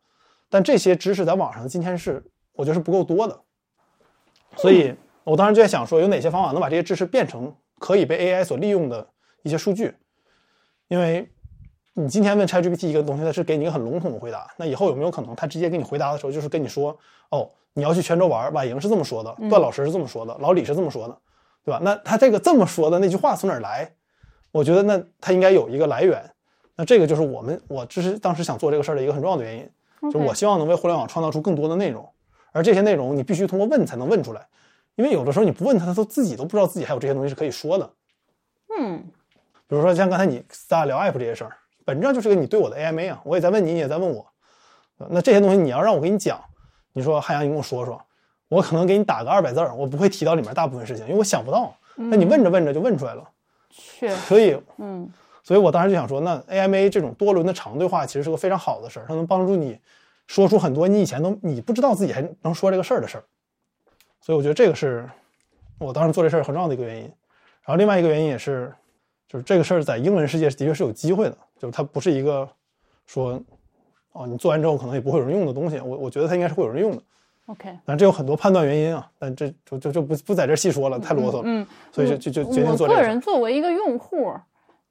[0.50, 2.22] 但这些知识在网上今天是
[2.52, 3.40] 我觉得是不够多的，
[4.56, 9.06] 所以我当时就在想说，有哪些方法能把这些知识变成可以被 AI 所利用的
[9.42, 9.94] 一些数据？
[10.88, 11.30] 因为
[11.98, 16.96] 你今天问 ChatGPT 一个东西，它是给你一个很笼统的回答，那以后有没有可能它直接给你回答的时候，就是跟你说，
[17.30, 21.18] 哦，你要去泉州玩，婉莹是这么说的，段老师是这么说的，老李是这么说的，
[21.64, 21.80] 对吧？
[21.82, 23.90] 那他这个这么说的那句话从哪儿来？
[24.52, 26.22] 我觉得那他应该有一个来源。
[26.76, 29.68] 那这个就是我们我这是当时想做这个事儿的一个很重要的原因，
[30.12, 32.08] 就是我希望能为互联网创造出更多的内容，
[32.52, 34.46] 而这些内容你必须通过问才能问出来，
[34.94, 37.90] 因为有的时候你不问他，他都自己都不知道自己还有这些东西是可以说的。
[38.78, 39.02] 嗯
[39.66, 41.52] 比如说像刚才你仨聊 app 这些事儿，
[41.88, 44.26] 本质上就是个你对我的 AMA 啊，我也在问你，你也在问我。
[45.08, 46.38] 那这些东西你要让我给你讲，
[46.92, 47.98] 你说汉阳，你跟我说说，
[48.48, 51.74] 我可能给你打个二百字儿，我不会提到里面大部分事情，因为我想不到。
[51.96, 53.26] 那你问着问着就问出来了，
[53.70, 55.10] 确实，所以，嗯
[55.42, 59.80] 所以我当时就想说，那 AMA 这种多轮的长对话其实是个非常好的事儿，它能帮助你
[60.26, 63.24] 说出很多你以前都你不知道自己还能说这个事儿的事儿。
[64.20, 65.08] 所以我觉得这个是
[65.78, 67.04] 我当时做这事儿很重要的一个原因。
[67.62, 68.70] 然后另外一个原因也是，
[69.26, 72.48] 就是这个事儿在英文世界的确是有机会的，就是它不是一个
[73.06, 73.40] 说
[74.12, 75.78] 哦你做完之后可能也不会有人用的东西。
[75.80, 77.02] 我我觉得它应该是会有人用的
[77.46, 81.42] ，，OK，但这有很多判断原因啊，但这就就就不不在这儿细说了，太啰嗦了。
[81.44, 83.02] 嗯，所以就就就决定做这个我。
[83.02, 84.34] 个人作为一个用户，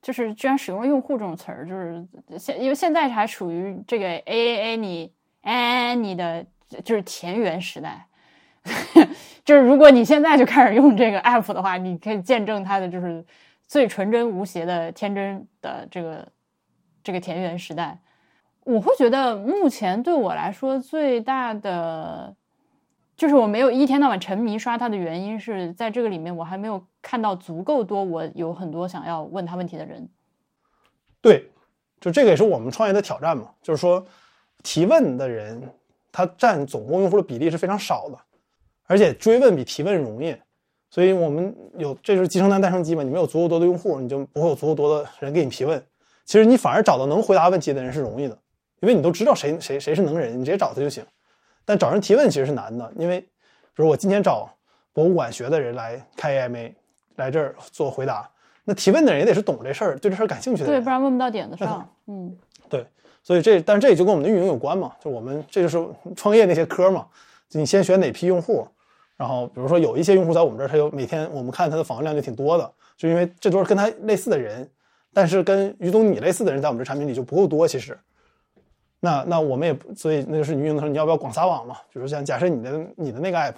[0.02, 2.06] 就是居然使用了“用户”这种词儿，就是
[2.38, 5.12] 现因为现在还处于这个 A A A 你
[5.42, 6.46] A 你的
[6.84, 8.06] 就是田园时代，
[9.44, 13.26] 就是如果你现在就开始用这个 app 的话，你可以见证它的就是
[13.68, 16.28] 最纯真无邪的天真的这个
[17.08, 17.98] 这个田园时代。
[18.66, 22.36] 我会觉得目前对我来说最大的
[23.16, 30.10] 就是我没有一天到晚沉迷刷它的原因是在这个里面我还没有看到足够多我有很多想要问他问题的人。
[31.22, 31.50] 对，
[32.02, 34.06] 就这个也是我们创业的挑战嘛，就是说
[34.64, 35.62] 提问的人
[36.12, 38.20] 他占总共用户的比例是非常少的，
[38.86, 40.36] 而且追问比提问容易，
[40.90, 45.82] 所以我们有这就是集成单诞生机嘛，你没有足够多的用户，你就不会有足够多的人给你提问。
[46.28, 48.38] 其实你反而找到能回答问题的人是容易的，
[48.82, 51.04] 因为你都知道谁谁谁是能人，你直接找他就行。
[51.64, 53.28] 但找人提问其实是难的，因为比
[53.78, 54.50] 如我今天找
[54.92, 56.74] 博物馆学的人来开 AMA
[57.16, 58.30] 来这儿做回答，
[58.66, 61.90] 那提问的人也得是懂这事儿、对这事儿感兴趣的对，不然问不到点子上。
[62.08, 62.38] 嗯
[62.70, 62.86] 对，
[63.24, 67.08] 所以这，但是这也就跟我们的运营有关嘛，就我们这就是创业那些科嘛，
[67.52, 68.68] 你先选哪批用户，
[69.16, 74.70] 然后比如说有一些用户在我们这儿，他有每天我们看他的访问量就挺多的，就因为这都是跟他类似的人，
[75.14, 77.98] 但是跟于总你类似的人在我们这产品里就不够多，其实。
[79.00, 81.78] 那那我们也不，所以那就是你运营的时候你要不要广撒网嘛？
[81.94, 83.54] 比如像假设你的你的那个 app，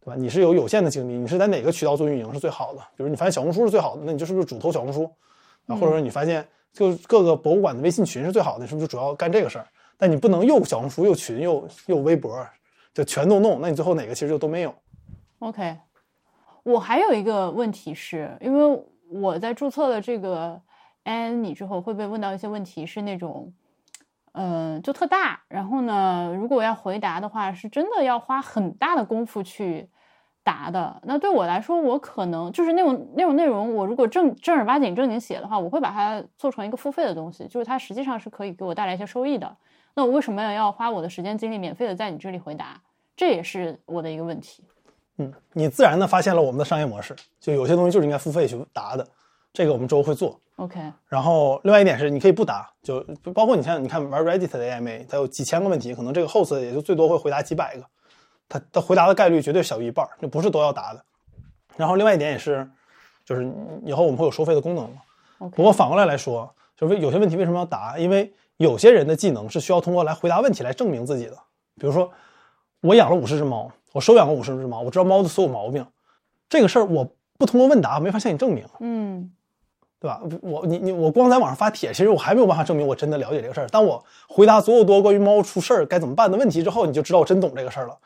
[0.00, 0.14] 对吧？
[0.16, 2.80] 你是有有限的精力，你是在哪个渠道做运营是最好的？
[2.96, 5.04] 比如你发现小红书是最好的，那你就是不是主投小红书？
[5.66, 9.66] 啊，或者说你发现就各个博物馆的微信群是最好的，是不是就主要干这个事儿？
[9.96, 12.34] 但你不能又小红书又群又又微博，
[12.92, 14.74] 就全都弄，那你最后哪个其实就都没有。
[15.38, 15.76] OK，
[16.62, 20.60] 我还有一个问题是，因为我在注册的这个
[21.04, 23.52] N 你之后，会被问到一些问题，是那种，
[24.32, 25.40] 呃，就特大。
[25.48, 29.88] 然后呢，如果要回答的话，是真的要花很大的功夫去
[30.44, 31.00] 答的。
[31.04, 39.56] 那对我来说，我可能就是那种那种内容，我如果正正儿八经正经写的话，我会把它做成一个付费的东西，就是它实际上是可以给我带来一些收益的。
[39.94, 42.80] 那我为什么要花我的时间精力免费的在你这里回答？
[43.16, 44.62] 这也是我的一个问题。
[45.16, 49.06] 嗯，你自然的发现了我们的商业模式，就有些东西就是应该付费去答的，
[49.52, 50.40] 这个我们之后会做。
[50.60, 53.00] OK，然后另外一点是，你可以不答，就
[53.32, 57.84] 包括你像你看玩 Reddit 的 AMA，它有几千个问题，可能这个 host 也就最多会回答几百个，
[58.46, 61.02] 他他回答的概率绝对小于一半，就不是都要答的。
[61.78, 62.68] 然后另外一点也是，
[63.24, 63.50] 就是
[63.86, 65.00] 以后我们会有收费的功能嘛。
[65.38, 67.98] 不过反过来来说，就是有些问题为什么要答？
[67.98, 71.32] 因为有些人的技能是需要通过来回答问题来证明自己的。
[71.76, 72.12] 比如说，
[72.82, 75.86] 我养了五十只猫，我收养了五十只猫，我知道猫的所有毛病，
[76.50, 78.66] 这个事儿我不通过问答没法向你证明。
[78.80, 79.32] 嗯
[80.00, 80.20] 对吧？
[80.40, 83.68] 我你你我光在网上发帖，其实我还没有办法证明我真的了解这个事儿。
[83.68, 87.98] 当我回答所有多关于猫出事儿该怎么办的问题之后，你就知道我真懂这个事儿了。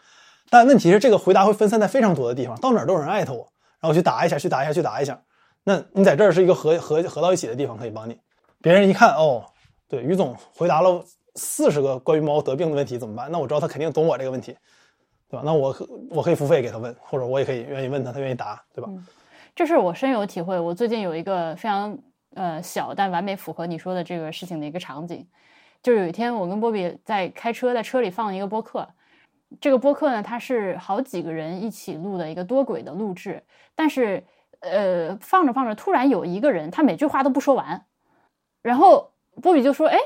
[0.50, 3.38] 但问题是，这个回答会分散在非常多的地方，到哪儿都有人艾特我，
[3.80, 5.20] 然后我去答一下，去答一下，去答一下。
[5.62, 8.18] 那你在这儿是一个合合合到一起的地方，可以帮你。
[8.60, 9.44] 别人一看，哦，
[9.88, 11.02] 对，于总回答了
[11.36, 13.30] 四十个关于猫得病的问题，怎么办？
[13.30, 14.56] 那我知道他肯定懂我这个问题，
[15.30, 15.42] 对吧？
[15.44, 15.74] 那我
[16.10, 18.90] 我可以付费给他问，或者我也可以愿意问他，他愿意答，对吧？
[19.54, 20.58] 这是我深有体会。
[20.58, 21.96] 我最近有一个非常
[22.34, 25.26] 呃小但完美符合你说的这个事情的一个场景，
[25.82, 28.88] 就是有一天我跟波比在开车，在车里放一个播客。
[29.60, 33.44] 这个播客呢，它是好几个人一起录的一个多轨的录制，
[33.76, 34.24] 但是
[34.58, 37.84] 呃放着放着，突然有一个人他每句话都不说完，
[38.62, 39.96] 然后波比就说：“哎，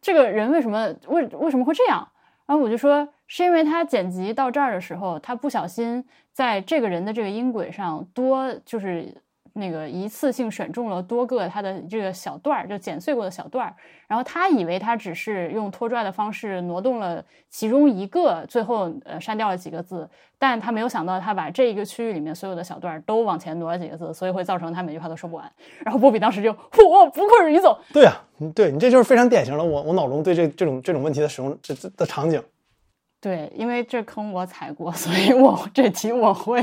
[0.00, 2.08] 这个人为什么为为什么会这样？”
[2.46, 9.22] 然后我就说，是因为他剪辑到这儿的时候，他不小心在这个人的这个音轨上多就是
[9.54, 13.74] 那个一次性选中了多个他的这个小段儿，就剪碎过的小段儿。
[14.06, 25.50] 然后他以为他只是用拖拽的方式挪动了其中一个，最后呃删掉了几个字，但他没有想到他把这一个区域里面所有的小段儿都往前挪了几个字，所以会造成他每句话都说不完。
[25.84, 26.50] 然后波比当时就，
[26.90, 32.42] 我，不愧是于总，对呀、嗯对你这就是非常典型的我我脑中对这这种这种问题的使用这这的场景。
[33.20, 36.60] 对，因为这坑我踩过，所以我这题我会。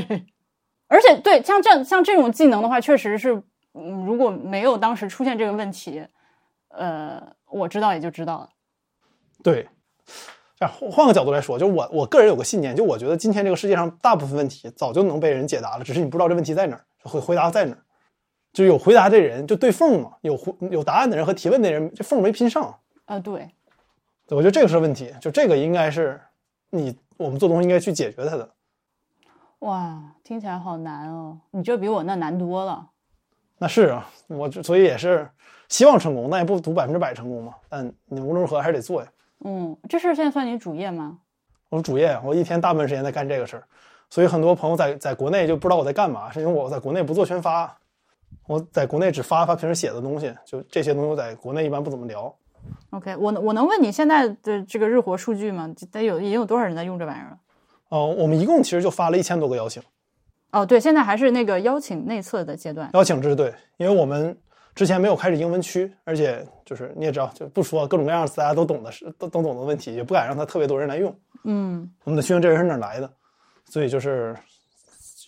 [0.90, 3.32] 而且对像这像这种技能的话，确实是，
[3.74, 6.04] 嗯，如果没有当时出现这个问题，
[6.68, 8.48] 呃，我知道也就知道了。
[9.40, 9.68] 对，
[10.58, 17.78] 这样换换个角度来说，就是我我个人有个信念，就我觉得今天这个世界上大部分问题早就能被人解答了，只是你不知道这问题在哪儿，回回答在哪儿。
[18.52, 22.80] 就有回答的人就对缝嘛，有回有答案的人和提问的人，这缝没拼上。
[23.04, 23.48] 呃，对，
[24.26, 26.20] 对我觉得这个是问题，就这个应该是
[26.70, 28.50] 你我们做东西应该去解决它的。
[29.60, 32.88] 哇，听起来好难哦，你这比我那难多了。
[33.58, 35.28] 那是啊，我之所以也是
[35.68, 37.54] 希望成功，那也不赌百分之百成功嘛。
[37.68, 39.08] 但你无论如何还是得做呀。
[39.44, 41.18] 嗯，这事儿现在算你主业吗？
[41.68, 43.64] 我主业，我一天大部分时间在干这个事儿，
[44.08, 47.76] 所以很多朋友在在国内就不知道我在干嘛，是因为我在国内不做宣发，
[48.46, 52.34] 我在国内只发发平时写的东西，就这些东西我在国内一般不怎么聊。
[52.90, 55.70] OK，我能我能问你现在的这个日活数据吗？
[55.92, 57.38] 得有已经有多少人在用这玩意儿了？
[57.90, 59.82] 呃，我们一共其实就发了一千多个邀请，
[60.52, 62.88] 哦，对，现在还是那个邀请内测的阶段。
[62.94, 64.36] 邀请制对，因为我们
[64.74, 71.14] 之前没有开始英文区，而且就是你也知道，就不说各种各样大家都懂的事，都都懂的问题，也不敢让它特别多人来用。
[71.44, 73.10] 嗯我们得确认这人是哪儿来的，
[73.66, 74.36] 所以就是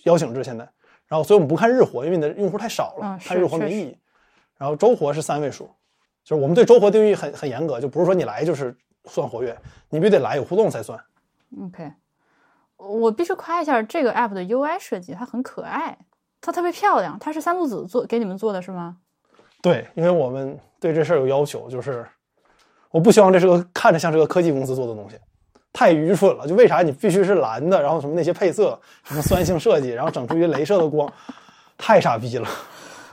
[0.04, 0.68] 邀请制现在。
[1.08, 3.98] 然后，所以我们不看日活，因为你的用户太少了，嗯看日活没意义。
[4.56, 5.68] 然后周活是三位数，
[6.24, 8.74] 就是我们对周活定义很很严格，就不是说你来就是
[9.06, 9.54] 算活跃，
[9.90, 10.98] 你必须得来有互动才算。
[11.66, 11.90] ，OK，
[12.88, 15.96] 我必须夸一下这个 app 的 UI 设计，它很可爱，
[16.40, 17.18] 它特别漂亮。
[17.18, 18.96] 它是三鹿子做给你们做的是吗？
[19.60, 22.04] 对，因为我们对这事儿有要求，就是
[22.90, 25.16] 我不希望这是个看着像是个科技公司做的东西，
[25.72, 26.46] 太愚蠢了。
[26.46, 31.10] 就为啥你必须是蓝的，然后什么那些配色，什么酸性设计，然后整出一镭射的光，
[31.78, 32.48] 太傻逼了。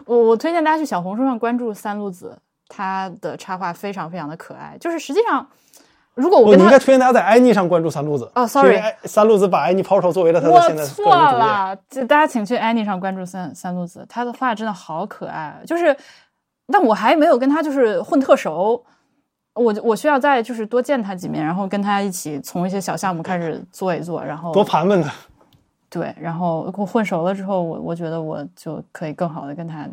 [0.06, 2.36] 我我推荐大家去小红书上关注三鹿子，
[2.68, 4.76] 他的插画非常非常的可爱。
[4.80, 5.48] 就是实际上，
[6.16, 8.30] 如果我你应该推荐大家在安妮上关注三路子。
[8.36, 11.16] 哦，sorry 三路子把安妮抛售作为了他的我现在个错。
[11.16, 15.96] 了，就大家请去 Annie 上关注三三路子，他的画真的好可爱，就是，
[16.68, 18.84] 但我还没有跟他就是混特熟，
[19.54, 25.14] 我我需要再就是多见他几面，然后跟他一起从一些小项目开始做一做，然后多盘问他。
[25.90, 29.88] 对，然后跟我混熟了之后，我我觉得我就可以更好的跟他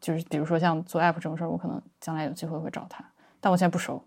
[0.00, 3.04] 就是比如说像做 app 这种事儿，我可能将来有机会会找他，
[3.40, 4.00] 但我现在不熟。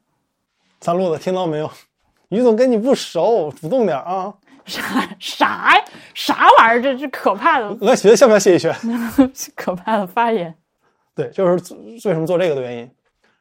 [0.81, 1.69] 三路的听到没有？
[2.29, 4.33] 于总跟你不熟，主动点啊！
[4.65, 4.83] 啥
[5.19, 5.83] 啥呀？
[6.13, 6.81] 啥玩意儿？
[6.81, 8.71] 这这可怕的鹅学像不要谢一轩？
[9.55, 10.53] 可怕的发言。
[11.15, 12.91] 对，就是为什么做这个的原因。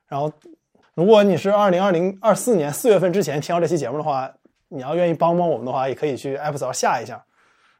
[0.06, 0.32] 然后，
[0.94, 4.30] 如果你是二零二零二四年四月份之前听到这期节目的话，
[4.68, 7.22] 你要愿意帮帮我们的话，也可以去 App Store 下一下，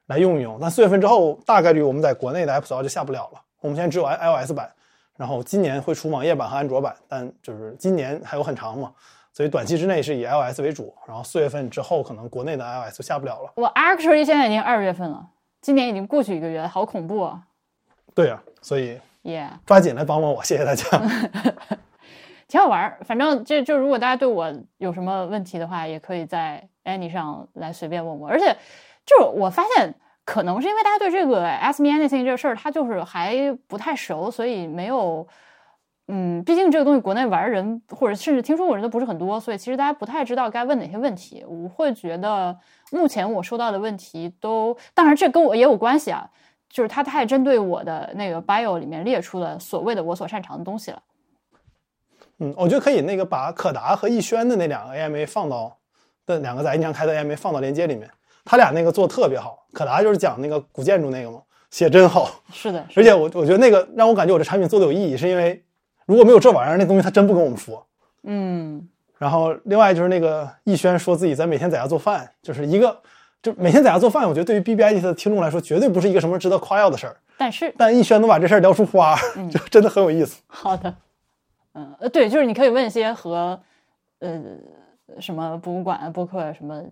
[0.09, 0.59] 来用一用。
[0.61, 3.41] 但四月份之后，大概率我们在国内的 App Store 就下不了了。
[3.61, 4.71] 我们现在只有 iOS 版，
[5.17, 8.93] 然后今年会出网页版和安卓版，但就是今年还有很长嘛，
[9.39, 10.93] 所以短期之内是以 iOS 为主。
[11.07, 13.53] 然后四月份之后，可能国内的 iOS 就下不了了。
[13.55, 15.25] 我 actually 现在已经二月份了，
[15.61, 17.41] 今年已经过去一个月了，好恐怖啊！
[18.17, 18.99] 对呀、所以
[19.65, 20.85] 抓紧来帮帮我，谢谢大家。
[22.49, 22.99] 挺好玩儿。
[23.05, 28.29] 反正这就如果大家对我有什么问题的话，也可以在 Annie 上来随便问我。
[28.29, 28.47] 而且
[29.07, 35.29] 就是我发现，可能是因为大家对这个 Ask Me Anything 这个事儿，他就是还不太熟，所以没有。
[36.11, 41.45] 嗯，毕竟这个东西国内玩儿人或者甚至听说过人都不是很多，所以其实大家不太知道该问哪些问题。
[41.47, 42.57] 我会觉得
[42.91, 46.31] 目前我收到的问题都，当然这跟我也有关系啊，
[46.71, 51.03] 就是它太针对我的那个 bio 里面列出了所谓的我所擅长的东西了。
[52.39, 55.77] 嗯，我觉得可以那个把可达和逸轩的那两个 AMA 放到
[56.25, 58.11] 的两个在印象开的 AMA 放到链接里面，
[58.47, 59.67] 他俩那个做的特别好。
[59.75, 62.31] 可达就是讲那个古建筑那个嘛，写真好。
[62.51, 65.63] 是的，是的而且我我觉得那个让我感觉我这产品做的有意义，是因为
[66.09, 67.87] 如果没有这玩意儿，那东西他真不跟我们说。
[68.23, 68.89] 嗯，
[69.19, 72.99] 然后另外就是那个逸轩说自己在每天在家做饭，就是一个
[73.43, 77.15] 就每天在家做饭，我觉得对于 B B I T 的听众来说，绝对不是一个什么值得夸耀的事儿。
[77.37, 79.15] 但是但逸轩能把这事儿聊出花，
[79.51, 80.41] 就真的很有意思。
[80.47, 80.95] 好的，
[81.75, 83.61] 嗯，呃，对，就是你可以问一些和
[84.21, 84.43] 呃
[85.21, 86.83] 什么博物馆、博客什么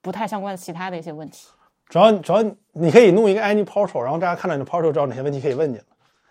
[0.00, 1.48] 不太相关的其他的一些问题。
[1.88, 2.42] 主要主要
[2.72, 5.84] 你可以弄一个 any portal，然后大家看到你的 portal 知道哪些问题可以问你了。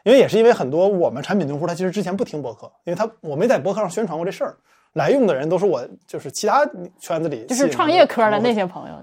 [0.04, 4.58] 因为也是因为很多我们产品用户他其实之前不听博客，因为他我没在博客上宣传过这事儿，
[4.94, 6.66] 来用的人都是我就是其他
[7.00, 8.96] 圈子里就是创业科的那些朋友，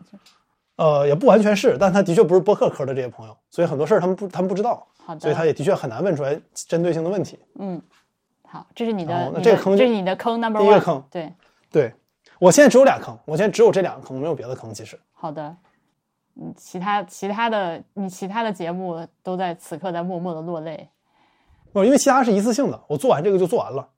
[0.77, 7.39] 呃也不完全是，但他的确不是播客科的这些朋友，所以很多事儿他们不他们不知道，好的，所以他也的确很难问出来针对性的问题。
[7.59, 7.81] 嗯，
[8.47, 11.33] 好，这是你的，那这个坑就是你的坑 number one，第一个坑对，
[11.71, 11.93] 对
[12.39, 14.73] 我现在只有俩坑，我现在只有这两个坑，没有别的坑。
[14.75, 15.57] 其实好的，
[16.41, 20.89] 嗯，其他其他的你其他的节目都在此刻在默默的落泪。
[21.73, 23.89] 不，因为其他是一次性的，我做完这个就做完了，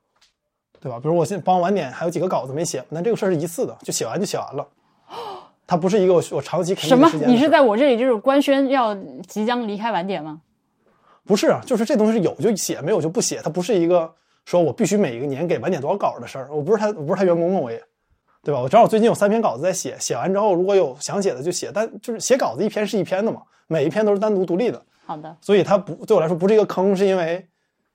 [0.80, 0.99] 对吧？
[0.99, 4.66] 比如我现在帮晚点还有几个稿子没写，那这个事儿是一次的，就写完就写完了。
[5.66, 7.18] 它不是一个我我长期肯什么定时？
[7.18, 8.93] 间的你是在我这里就是官宣要
[9.28, 10.41] 即将离开晚点吗？
[11.24, 11.61] 不是啊？
[11.64, 14.12] 就是这东西是有就写，没有就不写，它不是一个
[14.45, 16.49] 说我必须每一个年给晚点多少稿的事儿。
[16.53, 17.80] 我不是他，我不是他员工啊，我也，
[18.43, 18.61] 对吧？
[18.61, 27.47] 我正好最近有三篇稿子在写，写完之后如果有想写的就写，但就是写稿子一篇是一篇的嘛，每一篇都是单独独立的，好的，所以它不对我来说不是一个坑，是因为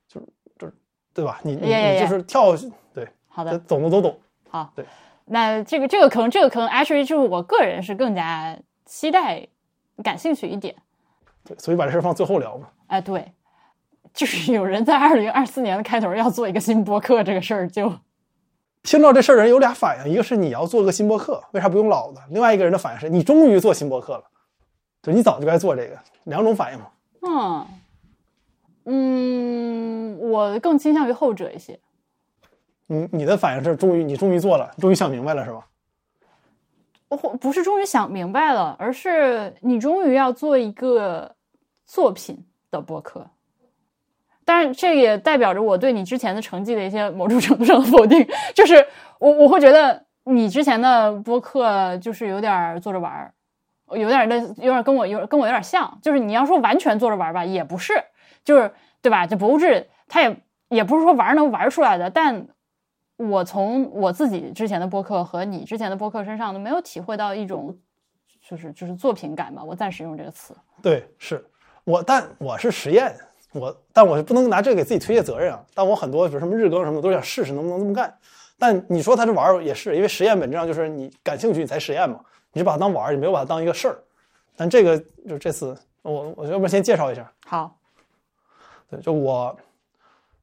[0.08, 0.26] 就是
[0.58, 0.74] 就是
[1.12, 1.40] 对吧？
[1.42, 2.54] 你你你就是跳
[2.94, 4.18] 对，好的，懂的都懂。
[4.48, 4.84] 好，对，
[5.24, 9.46] 那这个这个坑，这个坑，actually 就是我个人是更加期待、
[10.04, 10.74] 感兴趣一点。
[11.44, 12.68] 对，所以把这事儿放最后聊嘛。
[12.86, 13.32] 哎，对，
[14.14, 17.92] 就是有人在二零二四年的开头要做一个新播客这个事儿，就
[18.86, 22.22] 听到这事儿的人有俩反应，一个是你要做个新播客，为啥不用老的？
[22.30, 24.22] 另外一个人的反应是你终于做新播客了，
[25.02, 26.86] 就你早就该做这个，两种反应嘛。
[27.22, 27.66] 嗯
[28.84, 31.76] 嗯，我更倾向于后者一些。
[32.86, 35.66] 你你的反应是终于你终于做了，终于想明白了是吧？
[37.08, 41.34] 我不是终于想明白了，而是你终于要做一个
[41.84, 43.28] 作品的播客。
[44.46, 48.86] 但是这也代表着我对你之前的成绩的一些某种程度上的否定，就是
[49.18, 53.34] 我我会觉得你之前的播客就是有点儿做着玩儿，
[53.98, 57.92] 有点儿类似，有点跟我有跟我有点像，就是你要说完全做着玩儿吧，也不是，
[58.44, 58.72] 就是
[59.02, 59.26] 对吧？
[59.26, 60.36] 这博物志它也
[60.68, 62.46] 也不是说玩能玩出来的，但
[63.16, 67.76] 我从我自己之前的播客和你之前的播客身上都没有体会到一种
[68.48, 70.56] 就是就是作品感吧，我暂时用这个词。
[70.82, 71.44] 对，是
[71.84, 73.12] 我，但我是实验，
[73.58, 75.64] 我但我不能拿这个给自己推卸责任啊。
[75.74, 78.12] 但我很多比如什么日更什么的，都想试试能不能这么干。
[78.58, 82.20] 但你说它是玩儿也是，因为实验本质上就是你感兴趣你才实验嘛，
[82.52, 83.98] 你就把它当玩儿，你没有把它当一个事儿。
[84.56, 84.98] 但这个
[85.28, 87.76] 就这次我我要不然先介绍一下，好，
[88.88, 89.54] 对，就我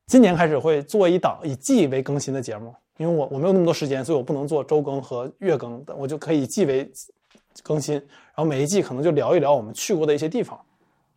[0.06, 6.88] 今年开始会做一档以季为更新的节目，因为我我没有那么多时间，所以我不能做周更和月更的，我就可以以季为
[7.64, 10.60] 更新，然后每一季可能就聊一聊我们去过的一些地方。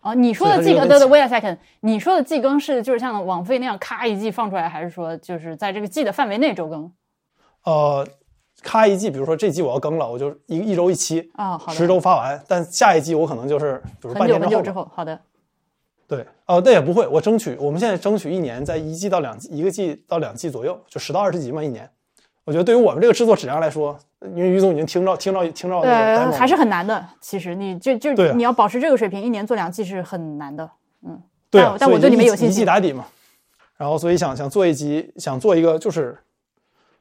[0.06, 6.92] 哦，你说的季更，对对，wait a second，你说的季更是就是像网飞那样咔一季放出来，还是说就是在这个季的范围内周更？
[7.64, 8.06] 呃，
[8.62, 15.20] 咔一季，比如说这季我要更了，我就一一周一期，啊、好的，十周发完，但下一季我可能就是比如很久半年之后吧，很久之后，好的，
[16.06, 21.90] 对，哦，那也不会，我争取，我们现在争取一年在一季到两季，一个季到两季左右，就十到二十集嘛，一年。
[22.46, 27.04] 我觉得对于我们这个制作质量来说，因为于总已经听着听着听着那个对，还是很难的。
[27.20, 30.70] 其实你就就你要保持这个水平，一年做两季是很难的。
[31.04, 31.20] 嗯
[31.50, 33.04] 对啊，但但我对你们有信心一季打底嘛。
[33.76, 36.16] 然后所以想想做一集，想做一个就是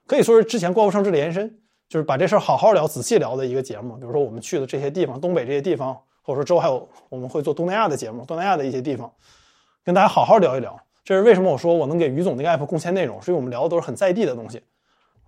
[0.08, 1.48] 可以说是之前怪物上志的延伸，
[1.88, 3.96] 就是把这事儿好好聊、仔细聊的一个节目。
[3.98, 9.12] 比如说我们去的这些地方，东北这些地方，或者说之后还有我们会做东南亚的节目，东南亚的一些地方，
[9.84, 10.76] 跟大家好好聊一聊。
[11.04, 14.60] 这是为什么我说我能给于总那个 app 贡献内容，是因为我们聊的都是很在地的东西。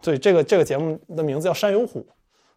[0.01, 2.05] 所以这个这个节目的名字叫山有虎，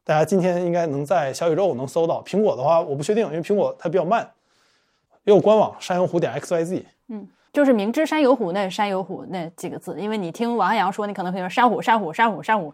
[0.04, 2.22] 大家今天应该能在小宇宙能搜到。
[2.22, 4.30] 苹果的话我不确定，因为苹果它比较慢。
[5.24, 12.72] 也有官网山有虎点 xyz，嗯就是明知山有虎，那山有虎那几个字，因为你听王汉阳说，你可能会说山虎山虎山虎山虎。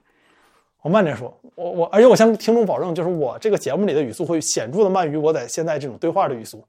[0.82, 6.64] 我慢点说，我我，而且我向听众保证，就是我这个节目里的语速会显著的慢于我在现在这种对话的语速。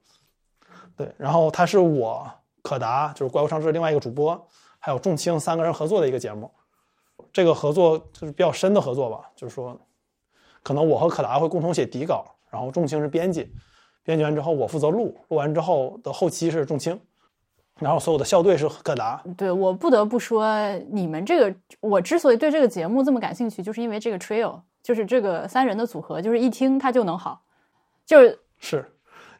[0.96, 2.28] 对，然后它是我
[2.62, 4.44] 可达，就是怪物上市另外一个主播，
[4.80, 6.50] 还有仲青三个人合作的一个节目。
[7.32, 9.78] 这个合作就是比较深的合作吧，就是说，
[10.62, 13.52] 可能我和可达会共同写底稿，然后重青是编辑，
[14.02, 16.98] 编辑完之后我负责录，录完之后的后期是重青，
[17.78, 19.22] 然后所有的校对是可达。
[19.36, 27.42] 对我不得不说，你们这个，我之所以对这个节目这么感兴趣，就是因为这个 trio，就是这个三人的组合，就是一听它就能好，
[28.04, 28.92] 就是是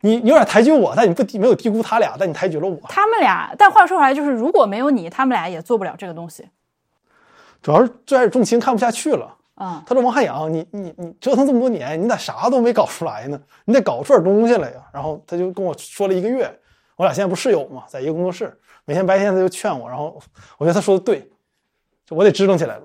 [0.03, 2.78] 你你有点抬举我，但你不低没有低估他俩，但你抬举了我。
[2.89, 3.53] 他们俩。
[3.59, 6.49] 但话说回来，就是如果没有你，他们俩也做不了这个东西。
[7.62, 13.40] 主要是最开始重青看不下去了，啊，他说：“王汉阳，你你你折腾这么多年，你咋啥都没搞出来呢？
[13.64, 16.48] 你得搞出点东西来呀！”然后他就跟我说了一个月，
[16.96, 20.18] 我俩现在不是室友嘛，在一个工作室，每天白天他就劝我，然后
[20.56, 21.28] 我觉得他说的对，
[22.06, 22.82] 就我得支棱起来了。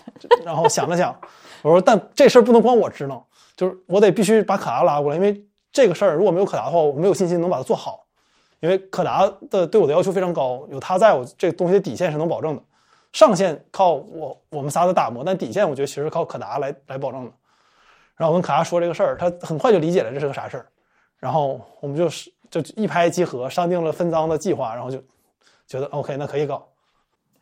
[0.44, 1.18] 然后想了想，
[1.62, 3.18] 我说：“但这事儿不能光我支棱，
[3.56, 5.42] 就是我得必须把可达拉过来，因为
[5.72, 8.04] 这个事儿如果没有可达的话，我没有信心能把它做好。
[8.60, 12.62] 因为可达的对我的要求非常高，有他在我这个东西的底线是能保证的。”
[13.12, 17.32] 上限靠我我们仨的打磨，但底线我觉得其实靠可达来来保证的。
[18.16, 20.66] 然后我跟可达说这个事儿，他很快就理解了这是个啥事儿，
[21.18, 25.02] 然后我们就是就一拍即合，商定了分赃的计划，然后就
[25.66, 26.68] 觉得 OK，那可以搞。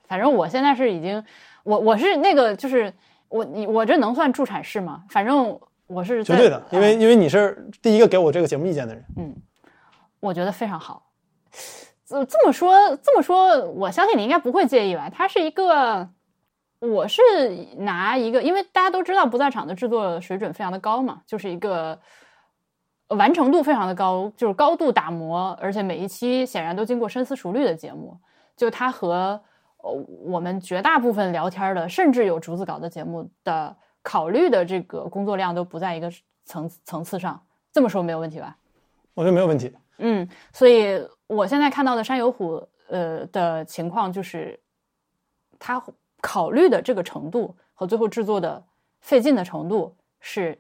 [0.07, 1.23] 反正我现在是已经，
[1.65, 2.93] 我我是那个就是
[3.29, 5.05] 我你我这能算助产士吗？
[5.11, 9.05] 反正我是绝对的，因为啊因为你是第一个给我这个节目意见的人。
[9.17, 9.37] 嗯
[10.21, 11.03] 我觉得非常好。
[12.09, 15.11] 这这么说这么说，我相信你应该不会介意吧？
[15.11, 16.09] 它是一个，
[16.79, 17.21] 我是
[17.77, 22.01] 拿一个，因为大家都知道不在场的制作水准非常的高嘛，就是一个
[23.09, 28.19] 呃完成度非常的高，就是高度打磨，而且每一期显然都经过深思熟虑的节目。
[28.57, 29.39] 就它和
[29.77, 29.93] 呃
[30.25, 36.11] 我们绝大部分聊天的，甚至有竹子稿的节目的考虑的这个工作量都不在一个
[36.47, 37.39] 层层次上。
[37.71, 38.57] 这么说没有问题吧？
[39.13, 39.71] 我觉得没有问题。
[39.99, 40.99] 嗯，所以
[41.29, 44.59] 我现在看到的山有虎，呃的情况就是，
[45.59, 45.81] 他
[46.21, 48.65] 考虑的这个程度和最后制作的
[49.01, 50.59] 费劲的程度是，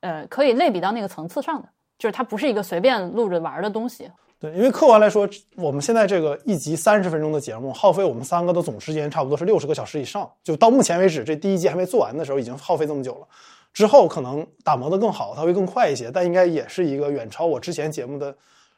[0.00, 1.68] 呃，可以类比到那个层次上的，
[1.98, 4.08] 就是它不是一个随便录着玩儿的东西。
[4.38, 10.30] 对，因为客观来说，我们现在这个一集三十分钟的节目，耗费我们三个的总时间差不多是六十个小时以上。
[10.42, 13.26] 就到目前为止，这第一季还没做完的时候，已经耗费这么久了。
[13.72, 18.36] 之后可能打磨的更好，它会更快一些，但应该也是一个远超我之前节目的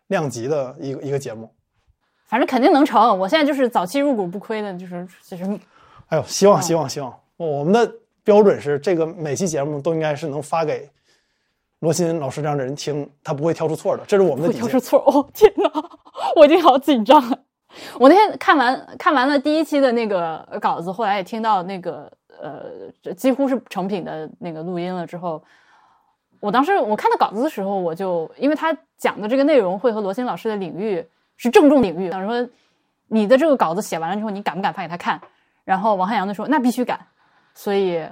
[0.08, 1.50] 量级的一个一个节目。
[2.26, 3.18] 反正肯定能成。
[3.18, 5.44] 我现在就是早期入股不亏的，就是就是
[6.08, 7.14] 哎呦，希望希望希望！
[7.36, 7.92] 我们的
[8.22, 10.88] 标准是，这个每期节目都应该是能发给
[11.80, 14.62] 罗新老师这样的人听，他不会挑出错的，这是我们的底线。
[14.62, 15.00] 会挑出错。
[15.06, 15.70] 哦，天哪，
[16.36, 17.38] 我已经好紧张了。
[17.98, 25.42] 我那天看完看完了第一期的那个稿子，后来也听到那个呃，几乎是成品的那个录音了之后，
[26.44, 31.02] 我当时我看到稿子的时候，我就因为他讲的这个内容会和罗新老师的领域
[31.38, 32.46] 是正中领域，想说
[33.08, 35.18] 你的这个稿子写完了之后，你敢不敢发给他看？
[35.64, 37.00] 然后王汉阳就说那必须敢，
[37.54, 38.06] 所以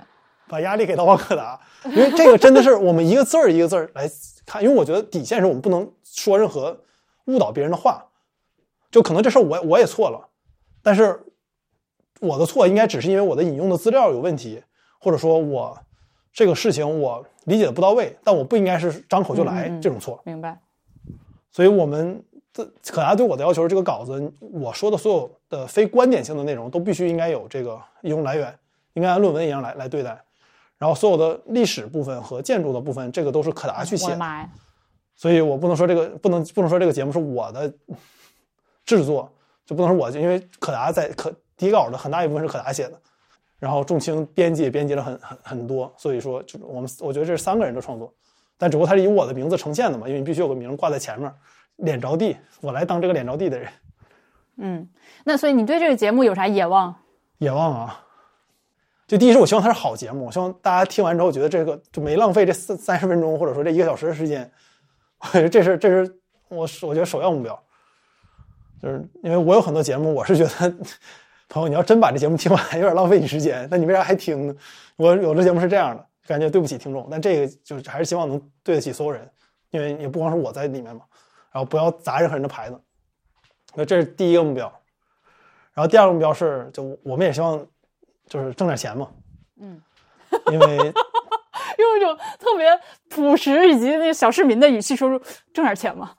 [0.48, 4.08] 把压力给到王可达，因为这个真的是我们一个字儿一个字儿来
[4.46, 6.80] 看，因为我觉得底线是我们不能说任何
[7.26, 8.02] 误导别人的话，
[8.90, 10.30] 就可能这事儿我我也错了，
[10.82, 11.22] 但是
[12.20, 14.62] 我的错应该只是因为我的引用的资料有问题，
[14.98, 15.78] 或者说我
[16.32, 20.58] 这个事情我理解的不到位，但我不应该是张口就来嗯嗯这种错，明白。
[21.50, 22.22] 所以我们
[22.52, 28.58] 这可达对我的要求是，这个稿子我说的所有的非观点性的内容都必须应该有这个引用来源，
[28.94, 30.18] 应该按论文一样来来对待。
[30.78, 34.18] 然后所有的历史部分和建筑的部分，这个都是可达去写！
[35.14, 37.72] 所以我不能说这个不能不能说这个节目是我的
[38.84, 39.30] 制作，
[39.64, 43.00] 就不能说我，因为可达在可底稿的很大一部分是可达写的，
[43.62, 48.12] 然后仲青编辑也编辑了很很很多，所以说就是我们我觉得这是三个人的创作，
[48.58, 51.32] 但只不过它是以我的名字呈现的嘛，因为你必须有个名挂在前面，
[51.76, 53.68] 脸着地，我来当这个脸着地的人。
[54.56, 54.88] 嗯，
[55.22, 56.92] 那所以你对这个节目有啥野望？
[57.38, 58.04] 野望啊，
[59.06, 64.50] 就第一是我希望它是好节目，我希望大家听完之后觉得这个就没浪费这三三十分钟或者说这一个小时的时间，
[65.20, 67.62] 我觉得这是这是我我觉得首要目标，
[68.82, 70.74] 就是因为我有很多节目，我是觉得
[71.53, 74.57] 朋友你要真把这节目听完， 有点浪费你时间，那你为啥还听呢？
[74.96, 79.30] 我有的节目是这样的，感觉对不起听众，但这个就是还是希望能对得起所有人，
[79.68, 81.03] 因为也不光是我在里面嘛，
[81.53, 82.80] 然后不要砸任何人的牌子，
[83.74, 84.72] 那这是第一个目标。
[85.74, 87.62] 然后第二个目标是，就我们也希望
[88.26, 89.11] 就是挣点钱嘛，
[89.61, 89.78] 嗯，
[90.50, 90.76] 因为
[91.76, 92.66] 用一种特别
[93.11, 95.22] 朴实以及那个小市民的语气说出
[95.53, 96.12] 挣点钱嘛。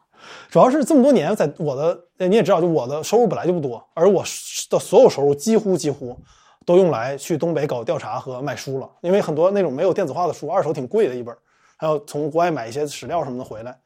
[0.49, 4.23] 主要是这么多年，在我的你也知道，就我的收入本来就不多，而我
[4.69, 6.17] 的所有收入几乎几乎
[6.65, 11.35] 都用来去东北搞调查和卖书了，因为很多那种没有电子化的书，二手挺贵的一本，
[11.77, 13.77] 还要从国外买一些史料什么的回来，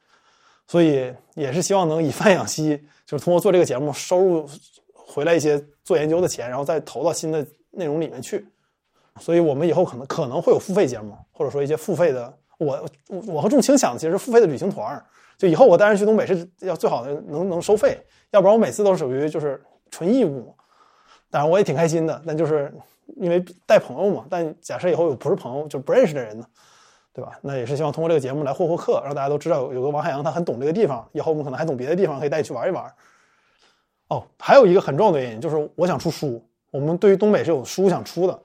[0.66, 2.76] 所以也是希望能以贩养吸，
[3.06, 4.48] 就是通过做这个节目收入。
[5.10, 8.46] 回来一些做研究的钱，然后再投到新的内容里面去，
[9.18, 12.32] 所以我们以后可能可能会有付费节目，或者说一些付费的。
[12.58, 15.04] 我我我和仲青想的其实是付费的旅行团儿，
[15.36, 17.98] 就以后我带人去东北是要最好的能能收费，
[18.30, 20.54] 要不然我每次都是属于就是纯义务。
[21.30, 22.72] 当然我也挺开心的，但就是
[23.16, 24.24] 因为带朋友嘛。
[24.30, 26.46] 但假设以后有不是朋友就不认识的人呢，
[27.12, 27.38] 对吧？
[27.42, 32.90] 那也是希望通过这个节目来获获客，让大家都知道有有个王海洋他很懂这个地方，以后我们可能还懂别的地方，可以带你去玩一玩。
[34.08, 36.42] 哦，还有一个很重要的原因就是我想出书。
[36.70, 38.38] 我们对于东北是有书想出的，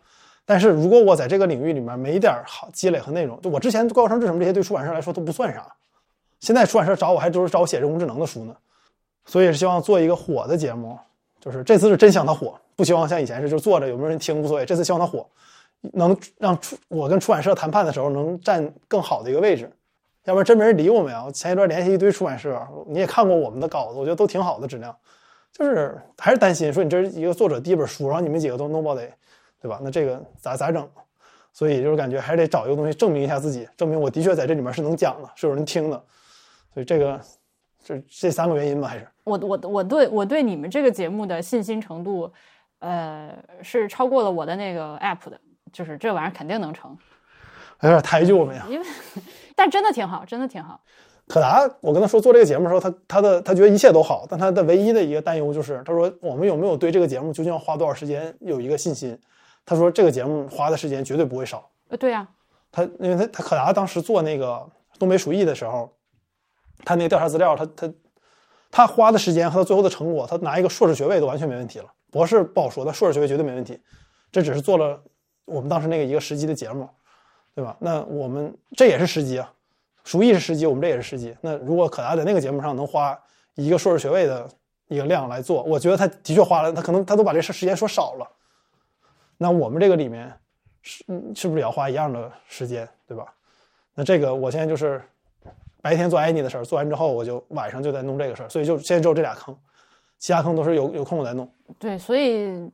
[0.45, 5.65] 但是如果我在这个领域里面没点好积累和内容，就我之前怪物生志什么这些对出版社来说都不算啥。
[6.39, 8.55] 现在出版社找我还都是找我写人工智能的书呢，
[9.25, 10.97] 所以是希望做一个火的节目。
[11.39, 14.65] 就是这次是真想它火，不希望像以前是就坐着有没有人听无所谓。
[14.65, 15.27] 这次希望它火，
[15.93, 19.69] 能让出我跟出版社谈判的时候能占更好的一个位置，
[20.23, 21.29] 要不然真没人理我们呀。
[21.33, 24.95] 前一段联系一堆出版社，你也看过我们的稿子，我觉得都挺好的质量。
[25.51, 29.07] 就是还是担心说你这是一个作者第一本书，然后你们几个都 nobody，
[29.63, 29.79] 对吧？
[29.81, 30.85] 那这个咋咋整？
[31.53, 36.03] 所以就是感觉还是得找一个东西证明一下自己，证明我的确在这里面是能讲的，是有人听的。
[36.73, 37.21] 所以这个
[37.81, 42.29] 这这三个原因吧，还是我我我对我对你们这个节目的信心程度，
[42.79, 45.39] 呃，是超过了我的那个 app 的，
[45.71, 46.97] 就是这玩意儿肯定能成。
[47.81, 48.85] 有点抬举我们呀，因为
[49.55, 50.81] 但真的挺好，真的挺好。
[51.27, 59.17] 可达，我跟他说做这个节目的时候，他他的他觉得一切都好，但他的唯一的一个担忧就是，他说我们有没有对这个节目究竟要花多少时间有一个信心？
[59.65, 61.69] 他说这个节目花的时间绝对不会少。
[61.89, 62.27] 呃，对呀，
[62.71, 65.91] 他因为他他可达当时做那个东北鼠疫的时候，
[66.83, 67.93] 他那个调查资料，他他
[68.71, 71.85] 他花的时间和他最后的成果，他拿一个硕士学位都完全没问题了。
[72.11, 73.79] 博士不好说，但硕士学位绝对没问题。
[74.31, 75.01] 这只是做了
[75.45, 76.89] 我们当时那个一个时机的节目，
[77.53, 77.77] 对吧？
[77.79, 79.51] 那我们这也是时机啊。
[80.03, 81.35] 鼠疫是十级，我们这也是十级。
[81.41, 83.17] 那如果可达在那个节目上能花
[83.55, 84.49] 一个硕士学位的
[84.87, 88.27] 一个量来做，我觉得他的确花了，他可能他都把这事时间说少了。
[89.43, 90.31] 那我们这个里面
[90.81, 91.03] 是
[91.35, 93.25] 是不是也要花一样的时间，对吧？
[93.93, 95.01] 那这个我现在就是
[95.81, 99.53] 白天做艾妮的事儿，做完之后我就晚上就在弄这个事儿，所以就现在只有这俩坑，
[100.17, 101.45] 其他坑都是有有空我在弄。
[101.77, 102.71] 对，所以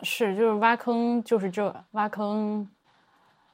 [0.00, 2.66] 是就是挖坑就是这挖坑。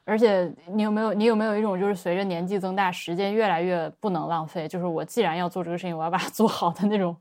[0.05, 7.17] 而且你有没有你有没有一种就是随着年纪增大，时间越来越不能浪费，就是我既然要做这个事情，我要把它做好的那种，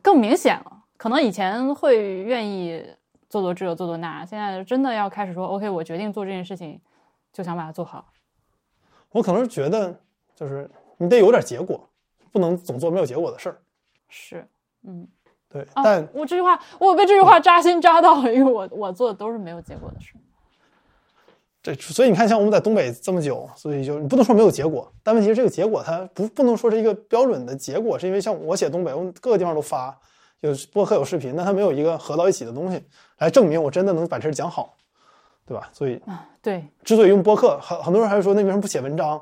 [0.00, 0.72] 更明显了。
[0.96, 2.82] 可能以前会愿意
[3.28, 6.80] 做做这做做那，现在真的要开始说 OK，我决定做这件事情，
[7.32, 8.06] 就想把它做好。
[9.10, 9.98] 我可能是觉得
[10.34, 11.88] 就是你得有点结果，
[12.30, 13.58] 不能总做没有结果的事儿。
[14.08, 14.46] 是，
[14.84, 15.06] 嗯，
[15.48, 15.66] 对。
[15.74, 20.14] 但我这句话我被这句话扎心扎到了，因为我我做的都是没有结果的事。
[21.62, 29.98] 对，所以你看，像我们在东北这么久，所以就你不能说没有结果，但问题是这个结果它不不能说是一个标准的结果，是因为像我写东北，我各个地方都发，
[30.46, 32.82] 有播客有视频，但它没有一个合到一起的东西
[33.18, 34.74] 来证明我真的能把这事讲好，
[35.44, 35.68] 对吧？
[35.72, 39.20] 所以啊，对，之所以用播客，很很多人还是说那为什么不写文章？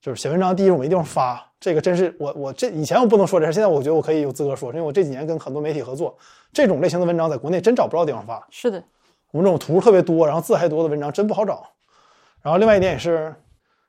[0.00, 6.14] 就是写文章，第一我没地方发，这个真是我我这以前我不能说这事，现在我觉得我可以有资格说，因为我这几年跟很多媒体合作，
[6.52, 8.46] 这种类型的文章在国内真找不着地方发。
[8.50, 8.82] 是的。
[9.30, 11.66] 我们这种图特别多，然后字还多的文章真不好找。
[12.42, 13.34] 然后另外一点也是，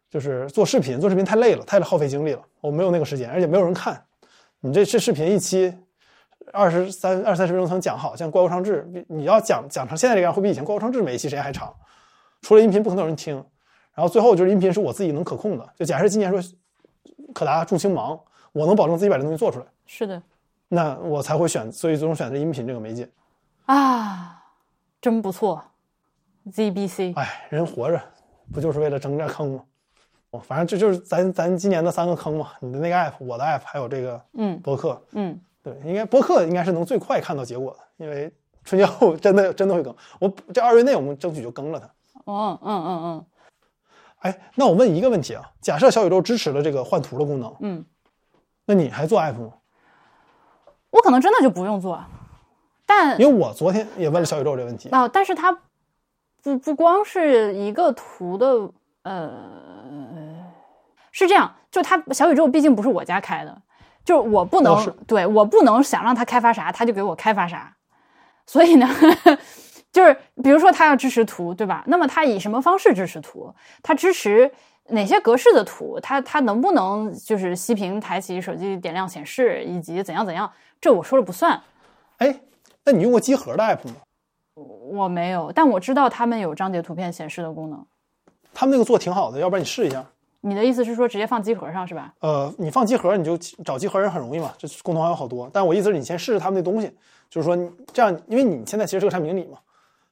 [0.10, 4.02] 就是做视频，做视频太累了，太耗费精力了，我没有那个时间，而且没有人看。
[4.62, 5.72] 你这这视频一期
[6.56, 11.74] 二十三二三十分钟才能讲好，像怪物上志，你要讲讲成现在这样，会比以前怪物上志每一期时间还长。
[12.42, 13.36] 除了音频不可能有人听，
[13.94, 15.70] 然后最后就是音频是我自己能可控的。
[15.76, 16.42] 就假设今年说
[17.34, 18.20] 可达重轻忙，
[18.54, 19.66] 我能保证自己把这东西做出来。
[19.86, 20.22] 是的，
[20.70, 23.10] 那我才会选，所以最终选择音频这个媒介。
[23.66, 24.32] 啊。
[25.02, 25.64] 真不错
[26.48, 27.14] ，ZBC。
[27.16, 28.02] 哎，人活着
[28.52, 29.64] 不就是为了争这坑吗？
[30.32, 35.00] 哦反正这就是咱咱今年的三个坑嘛，你的那个 app，我的 app，还有这个嗯博客。
[35.12, 38.32] 嗯，对，应该播客应该是能最快看到结果的，因为
[38.64, 39.96] 春节后真的真的会更。
[40.20, 41.88] 我这二月内我们争取就更了它。
[42.32, 43.26] 哦嗯嗯嗯
[44.20, 47.84] 哎，那我问一个问题啊，假设小宇宙支持了这个换图的功能，嗯，
[48.66, 49.54] 那你还做 app 吗？
[50.92, 52.00] 我可能真的就不用做，
[52.86, 55.52] 但因为我昨天也问了小宇宙这个问题，啊，但是它
[56.44, 58.70] 不不光是一个图的，
[59.02, 59.32] 呃，
[61.12, 63.62] 是这样，就它小宇宙毕竟不是我家开的，
[64.06, 67.76] 就是我不能、对我不能想让它开发啥，它就给我开发啥，
[68.48, 68.88] 所以呢。
[69.96, 70.14] 就是
[70.44, 71.82] 比如说，它要支持图，对吧？
[71.88, 73.56] 那么它以什么方式支持图？
[73.82, 74.52] 它支持
[74.90, 75.98] 哪些格式的图？
[76.04, 80.52] 它它能不能就是熄屏、抬起手机点亮显示，以及怎样怎样？
[80.82, 81.62] 这我说了不算。
[82.18, 82.42] 哎，
[82.84, 83.96] 那你用过集合的 app 吗？
[84.56, 87.86] 我没有，但我知道他们有章节图片显示的功能。
[88.54, 90.06] 他们那个做挺好的，要不然你试一下。
[90.48, 92.14] 你的意思是说直接放机盒上是吧？
[92.20, 95.50] 呃，你放集合，你就找集合人很容易嘛，这共同好友好多。
[95.52, 96.88] 但我意思是你先试试他们那东西，
[97.32, 99.58] 就是说你这样，因为你现在其实是个产品经理嘛，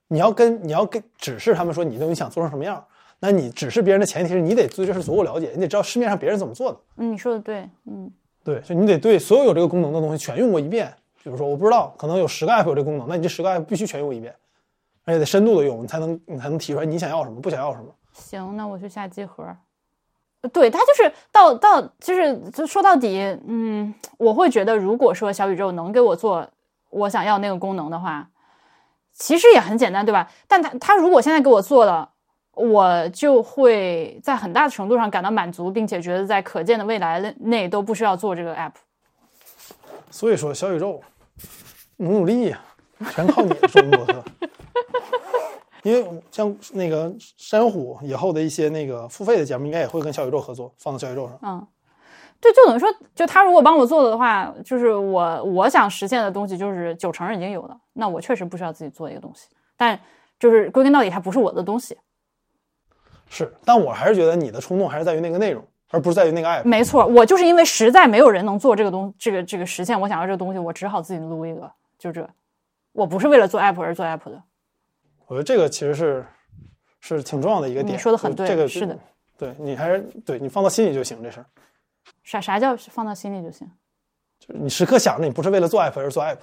[0.07, 2.83] 你要跟你要跟指示他们说你东西想做成什么样，
[3.19, 6.79] 那你指示别人的前提是你得对这事足够了解，你得知道市面上别人怎么做的。
[6.97, 8.11] 嗯，你说的对，嗯
[8.43, 10.91] 对，就你得对所有有这个功能的东西全用过一遍。
[11.21, 14.35] 比如说，我不知道，可能有十个 app 有这功能，那你这十个 app 必须全用一遍，
[15.05, 17.85] 而且得深度的用，你才能你才能提出来你想要什么，不想要什么。
[18.11, 19.45] 行，那我去下机盒。
[20.51, 26.45] 对，它就是到到就是就说到底，嗯，我会觉得，如果说小宇宙能给我做
[26.89, 28.27] 我想要那个功能的话，
[29.13, 30.29] 其实也很简单，对吧？
[30.47, 32.09] 但他他如果现在给我做了，
[32.55, 38.73] 我就会在很大的程度上感到满足，并且觉得在可见的未来内都不需要做这个 app。
[40.11, 41.01] 所以说，小宇宙
[41.97, 42.61] 努努力呀、
[43.11, 44.23] 全靠你做博客。
[45.83, 51.37] 因为像那个山虎以后的一些那个付费的节目，应该也会跟小宇宙合作，放到小宇宙上。
[51.41, 51.67] 嗯，
[52.39, 59.47] 对，就等于说，就他如果帮我做的话，就是我我想实现的东西，就是九成已经有了，那我确实不需要自己做一个东西。
[59.75, 59.99] 但
[60.39, 61.97] 就是归根到底，它不是我的东西。
[63.29, 66.63] 是，但我还是觉得你的冲动还是在于那个内容，而不是在于那个 app。
[66.63, 72.25] 没错，我就是因为实在没有人能做这个东，这个这个实现我想要这个东西，我只好自己撸一个，就这。
[72.91, 74.41] 我不是为了做 app 而做 app 的。
[75.27, 76.25] 我觉得这个其实是
[76.99, 77.95] 是挺重要的一个点。
[77.95, 78.97] 你说的很对这个是的，
[79.37, 81.45] 对你还是对你放到心里就行，这事儿
[82.23, 83.69] 啥啥叫放到心里就行？
[84.39, 86.37] 就是你时刻想着你不是为了做 app 而做 app。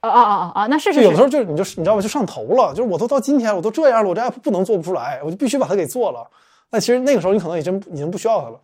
[0.00, 0.66] 啊啊啊啊啊！
[0.66, 2.02] 那是就是有的时，候就是你就你知道吧？
[2.02, 6.30] 就上头了，就是我都到今天我都这样了，我这 app 不能做不出来，我就必须把它给做了。
[6.68, 8.60] 但其实那个时候你可能已经已经不需要它了，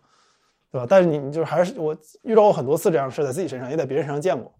[0.71, 0.85] 对吧？
[0.87, 4.53] 但是你你就是还是我遇到过很多次这样的事，在自己身上也在别人身上见过，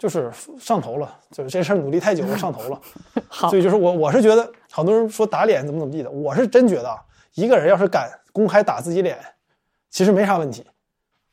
[0.00, 2.80] 就是上头了，就是这事儿努力太久了上头了。
[3.28, 6.96] 好所以就是我我是觉得好多人说打脸怎么怎么地的，我是真觉得啊，
[7.34, 9.18] 一个人要是敢公开打自己脸，
[9.90, 10.64] 其实没啥问题。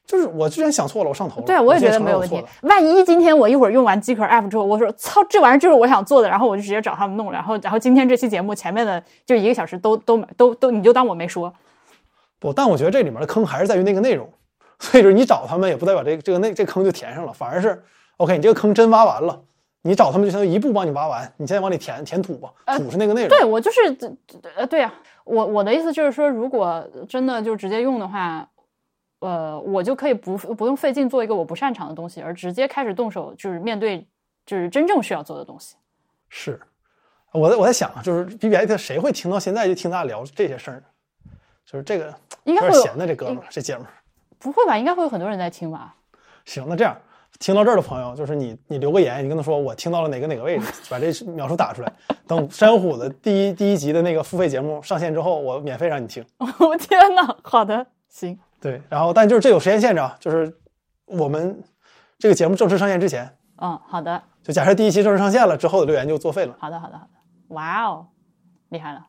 [0.06, 1.45] 就是我居然想错了，我上头了。
[1.45, 2.44] 对啊，我也觉得没有问题。
[2.61, 11.53] 万一今天我一会儿用完机壳 app 之后，我说操，这玩意儿就是我想做的，然后我就直接找他们弄，然后然后今天这期节目前面的就一个小时都都都都，你就当我没说。
[12.39, 14.30] 不，但我觉得这里面的坑还是在于那个内容，
[14.80, 17.84] 所以就是你找他们也不代表这个这个那这个坑就填上了，反而是
[18.18, 19.41] OK，你这个坑真挖完了，
[19.81, 23.30] 你找他们就相当于一步帮你挖完，你现在往里填填土吧，土是那个内容。
[23.30, 24.15] 对我就是
[24.56, 28.48] 呃对呀、我我的意思就是说，如果真的就直接用的话，
[29.19, 34.07] 呃，我就可以不不用费劲做一个我不擅长的东西，而直接开始动手，就是面对
[34.45, 35.76] 就是真正需要做的东西。
[36.30, 36.60] 是，
[37.34, 40.84] 我在我在想啊，就是 B B I 谁会听到现在就听大家聊这些事儿呢？
[41.65, 42.14] 就是这个
[42.45, 43.91] 应该会有闲的这哥们儿这姐们儿。
[44.39, 44.77] 不会吧？
[44.77, 45.95] 应该会有很多人在听吧？
[46.45, 46.98] 行，那这样
[47.39, 51.91] 听到这儿的朋友，就是你你留个言，你跟他说我听到了哪个哪个位置，把这描述打出来。
[52.27, 56.26] 等山虎的第一第一集的那个付费节目上线之后，我免费让你听。
[56.59, 60.53] 我天呐，好的，行，对，然后但就是这有时间限制啊，就是
[61.05, 61.64] 我们
[62.18, 66.55] 这个节目正式上线之前，嗯，好的，就假设第一期正式上线了之后的留言就作废了。
[66.59, 68.07] 好的，好的，好的，哇哦，
[68.69, 69.05] 厉害了！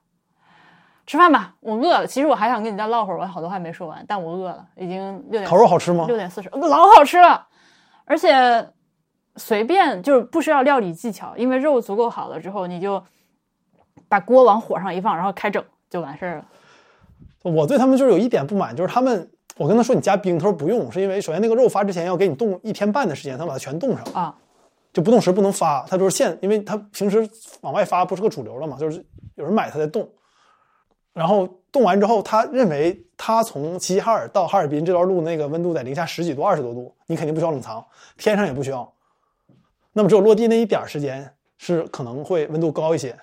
[1.07, 2.07] 吃饭吧，我饿了。
[2.07, 6.05] 其实我还想跟你再唠会儿，我好多话没说完，但我饿了，已经六点烤肉好吃吗？
[6.07, 7.48] 六点四十，老好吃了，
[8.09, 8.69] 而且
[9.37, 13.01] 随便就是不需要料理技巧，因为肉足够好了之后，你就
[14.09, 16.47] 把锅往火上一放，然后开整就完事儿了。
[17.43, 24.35] 我对他们就是有一点不满，就是他们，我跟他说你加冰，他说不用，是因为首先那个肉发之前要给你冻一天半的时间，他把它全冻上，啊，
[24.93, 27.29] 就不冻时不能发，他就是现，因为他平时
[27.61, 29.05] 往外发不是个主流了嘛，就是
[29.37, 30.09] 有人买他在冻，
[31.19, 37.85] 然后冻完之后，他认为他从齐齐哈尔到哈尔滨这段路那个温度在零下十几度、二十多度，你肯定不需要冷藏，
[38.17, 38.89] 天上也不需要，
[39.93, 43.19] 那么只有落地那一点儿时间是可能会温度高一些，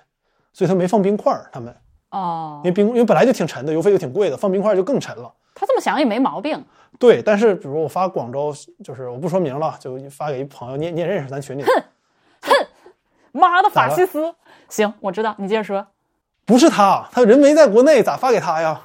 [0.52, 1.74] 所以他没放冰块儿，他们。
[2.10, 5.32] 哦因为冰因为本来就挺沉的，邮费又挺贵的，放冰块就更沉了。
[5.54, 6.62] 他这么想也没毛病。
[6.98, 8.52] 对，但是比如我发广州，
[8.84, 11.82] 就是我不说名了，就发给一朋友，你你也认识，咱群里哼
[12.42, 12.52] 哼
[13.32, 14.34] 妈的，法西斯！
[14.68, 15.86] 行，我知道，你接着说。
[16.46, 18.80] 不是他，他人没在国内，咋发给他呀？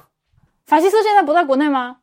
[0.66, 1.98] 法西斯现在不在国内吗？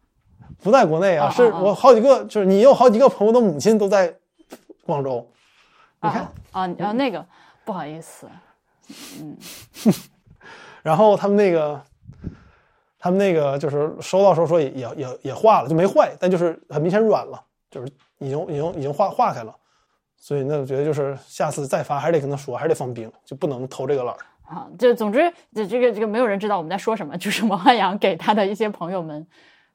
[0.64, 4.15] 不在国内啊，啊是我好几个，就是你有好几个朋友的母亲都在
[4.86, 5.30] 广州，
[6.02, 7.26] 你看，啊啊啊，那个
[7.65, 8.27] 不好意思，
[9.22, 9.38] 嗯
[10.81, 11.81] 然后他们那个，
[12.98, 19.53] 他们那个就是收到时候说也也也也化了，就没坏，但就是很明显软了，就是已经已经已经化化开了，
[20.18, 24.19] 所以那我觉得就是下次再发还是得跟他说，还是得放冰，就不能偷这个懒儿。
[24.50, 29.28] 啊，就总之，这这个这个没有人知道我们在说什么，就是王汉阳给他的一些朋友们，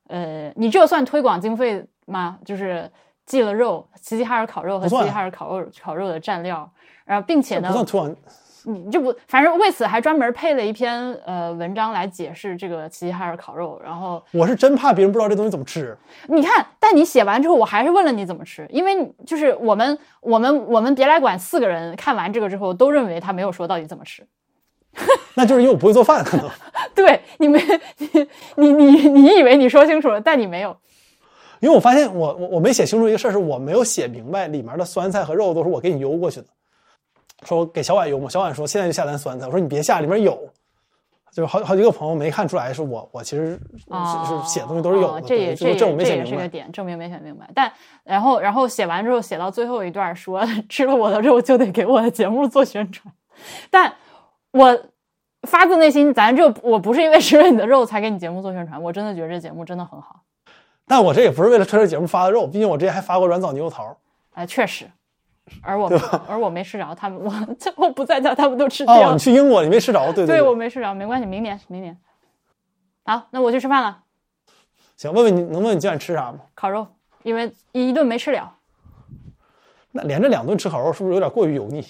[0.08, 2.36] 呃，你这算推广经费吗？
[2.44, 2.90] 就是
[3.24, 6.68] 寄了肉，齐齐哈尔烤肉和齐齐哈尔烤肉烤肉的蘸料，
[7.04, 8.16] 然后并且呢不，算推广，
[8.64, 15.96] 你这不，反正为此还专门配了一篇呃文章来解释这个齐齐哈尔烤肉，然后我是真怕别人不知道这东西怎么吃。
[16.26, 24.26] 你看，但你写完之后，我还是问了你怎么吃，因为就是我们我们我们别来管四个人看完这个之后，都认为他没有说到底怎么吃。
[25.34, 26.48] 那就是因为我不会做饭，可 能
[26.94, 27.60] 对你没
[28.56, 30.76] 你你你你以为你说清楚了，但你没有。
[31.60, 36.46] 因为我发现我我我没写清楚一个事儿，是我没有写明白里面的酸菜和肉都是我给你邮过去的。
[37.44, 40.38] 说给小婉邮嘛，小婉说现在就下单酸菜，我说你别下，里面有。
[41.32, 43.58] 就是好好几个朋友没看出来是我，我其实
[43.88, 46.30] 啊，是写的东西都是有的，哦这也是这我没这写明白。
[46.30, 47.50] 也是个点，证明没写明白。
[47.52, 47.72] 但
[48.04, 53.12] 然后然后写完之后，写到最后一段说 吃了我的肉就得给我的节目做宣传，
[53.68, 53.92] 但
[54.54, 54.80] 我
[55.42, 60.22] 发自内心，咱这我不是因为吃了你的肉才给你节目做宣传，我真的觉得这节目真的很好。
[60.86, 63.96] 但我这也不是为了推这节目发的肉，毕竟我之前还发过软枣牛肉桃。
[64.34, 64.86] 哎，确实，
[65.60, 65.90] 而我
[66.28, 69.18] 而我没吃着，他们我最后不在家，他们都吃掉你。
[69.18, 71.98] 去英国你没吃着，对对对我没吃着，没关系，明年明年。
[73.04, 74.02] 好，那我去吃饭了，
[74.96, 76.38] 行，问问你能问问你今晚吃啥吗？
[76.54, 76.86] 烤肉，
[77.24, 78.54] 因为一顿没吃了。
[79.90, 81.84] 那连着两顿吃烤肉是不是有点过于油腻？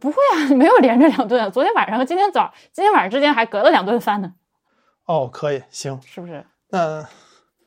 [0.00, 4.32] 不会啊， 没有连着两顿啊，昨天晚上和今天早今天晚上之间还隔了两顿饭呢，
[5.06, 6.44] 哦，可以，行，是不是？
[6.70, 7.04] 那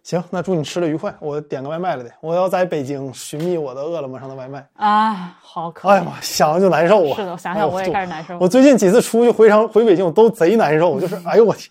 [0.04, 1.14] 行，那祝你吃的愉快。
[1.20, 4.68] 我点个外卖了得，我要在北京寻觅我的饿了么上的外卖。
[4.74, 5.72] 啊，好。
[5.84, 7.16] 哎呀妈，想想就难受啊！
[7.16, 8.38] 是的，我想想我也开始难受。
[8.40, 11.70] 我最近几次出去回长回北京，我都贼难受，就是 哎呦我天，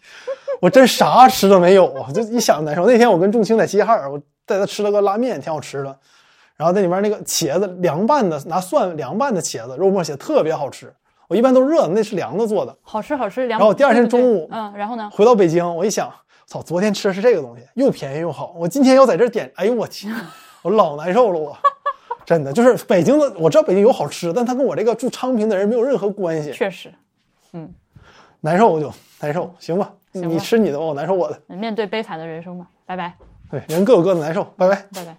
[0.60, 2.86] 我真啥吃的没有啊，就一想难受。
[2.86, 5.98] 那天我跟仲青在齐齐哈尔，我带他吃了个拉面，挺好吃的。
[6.58, 10.92] 然后那里面那个茄子凉拌的，拿蒜凉拌的茄子，肉末茄特别好吃。
[11.28, 12.76] 我一般都是热的，那是凉的做的。
[12.82, 15.08] 好吃好吃，凉然后第二天中午嗯，然后呢？
[15.12, 16.12] 回到北京，我一想，
[16.46, 18.54] 操，昨天吃的是这个东西，又便宜又好。
[18.58, 20.12] 我今天要在这点，哎呦我天，
[20.62, 21.56] 我老难受了，我
[22.26, 26.50] 真的就是北京的，我知道北京有好吃，但它跟我这个住昌平的人没有任何关系。
[26.52, 26.92] 确实，
[27.52, 27.72] 嗯
[28.40, 29.92] 难受我就难受，行吧？
[30.12, 31.38] 行吧你吃你的吧，我难受我的。
[31.54, 33.14] 面对悲惨的人生吧，拜拜，
[33.50, 34.74] 对，人各有各的难受，拜拜。
[34.94, 35.16] 拜拜。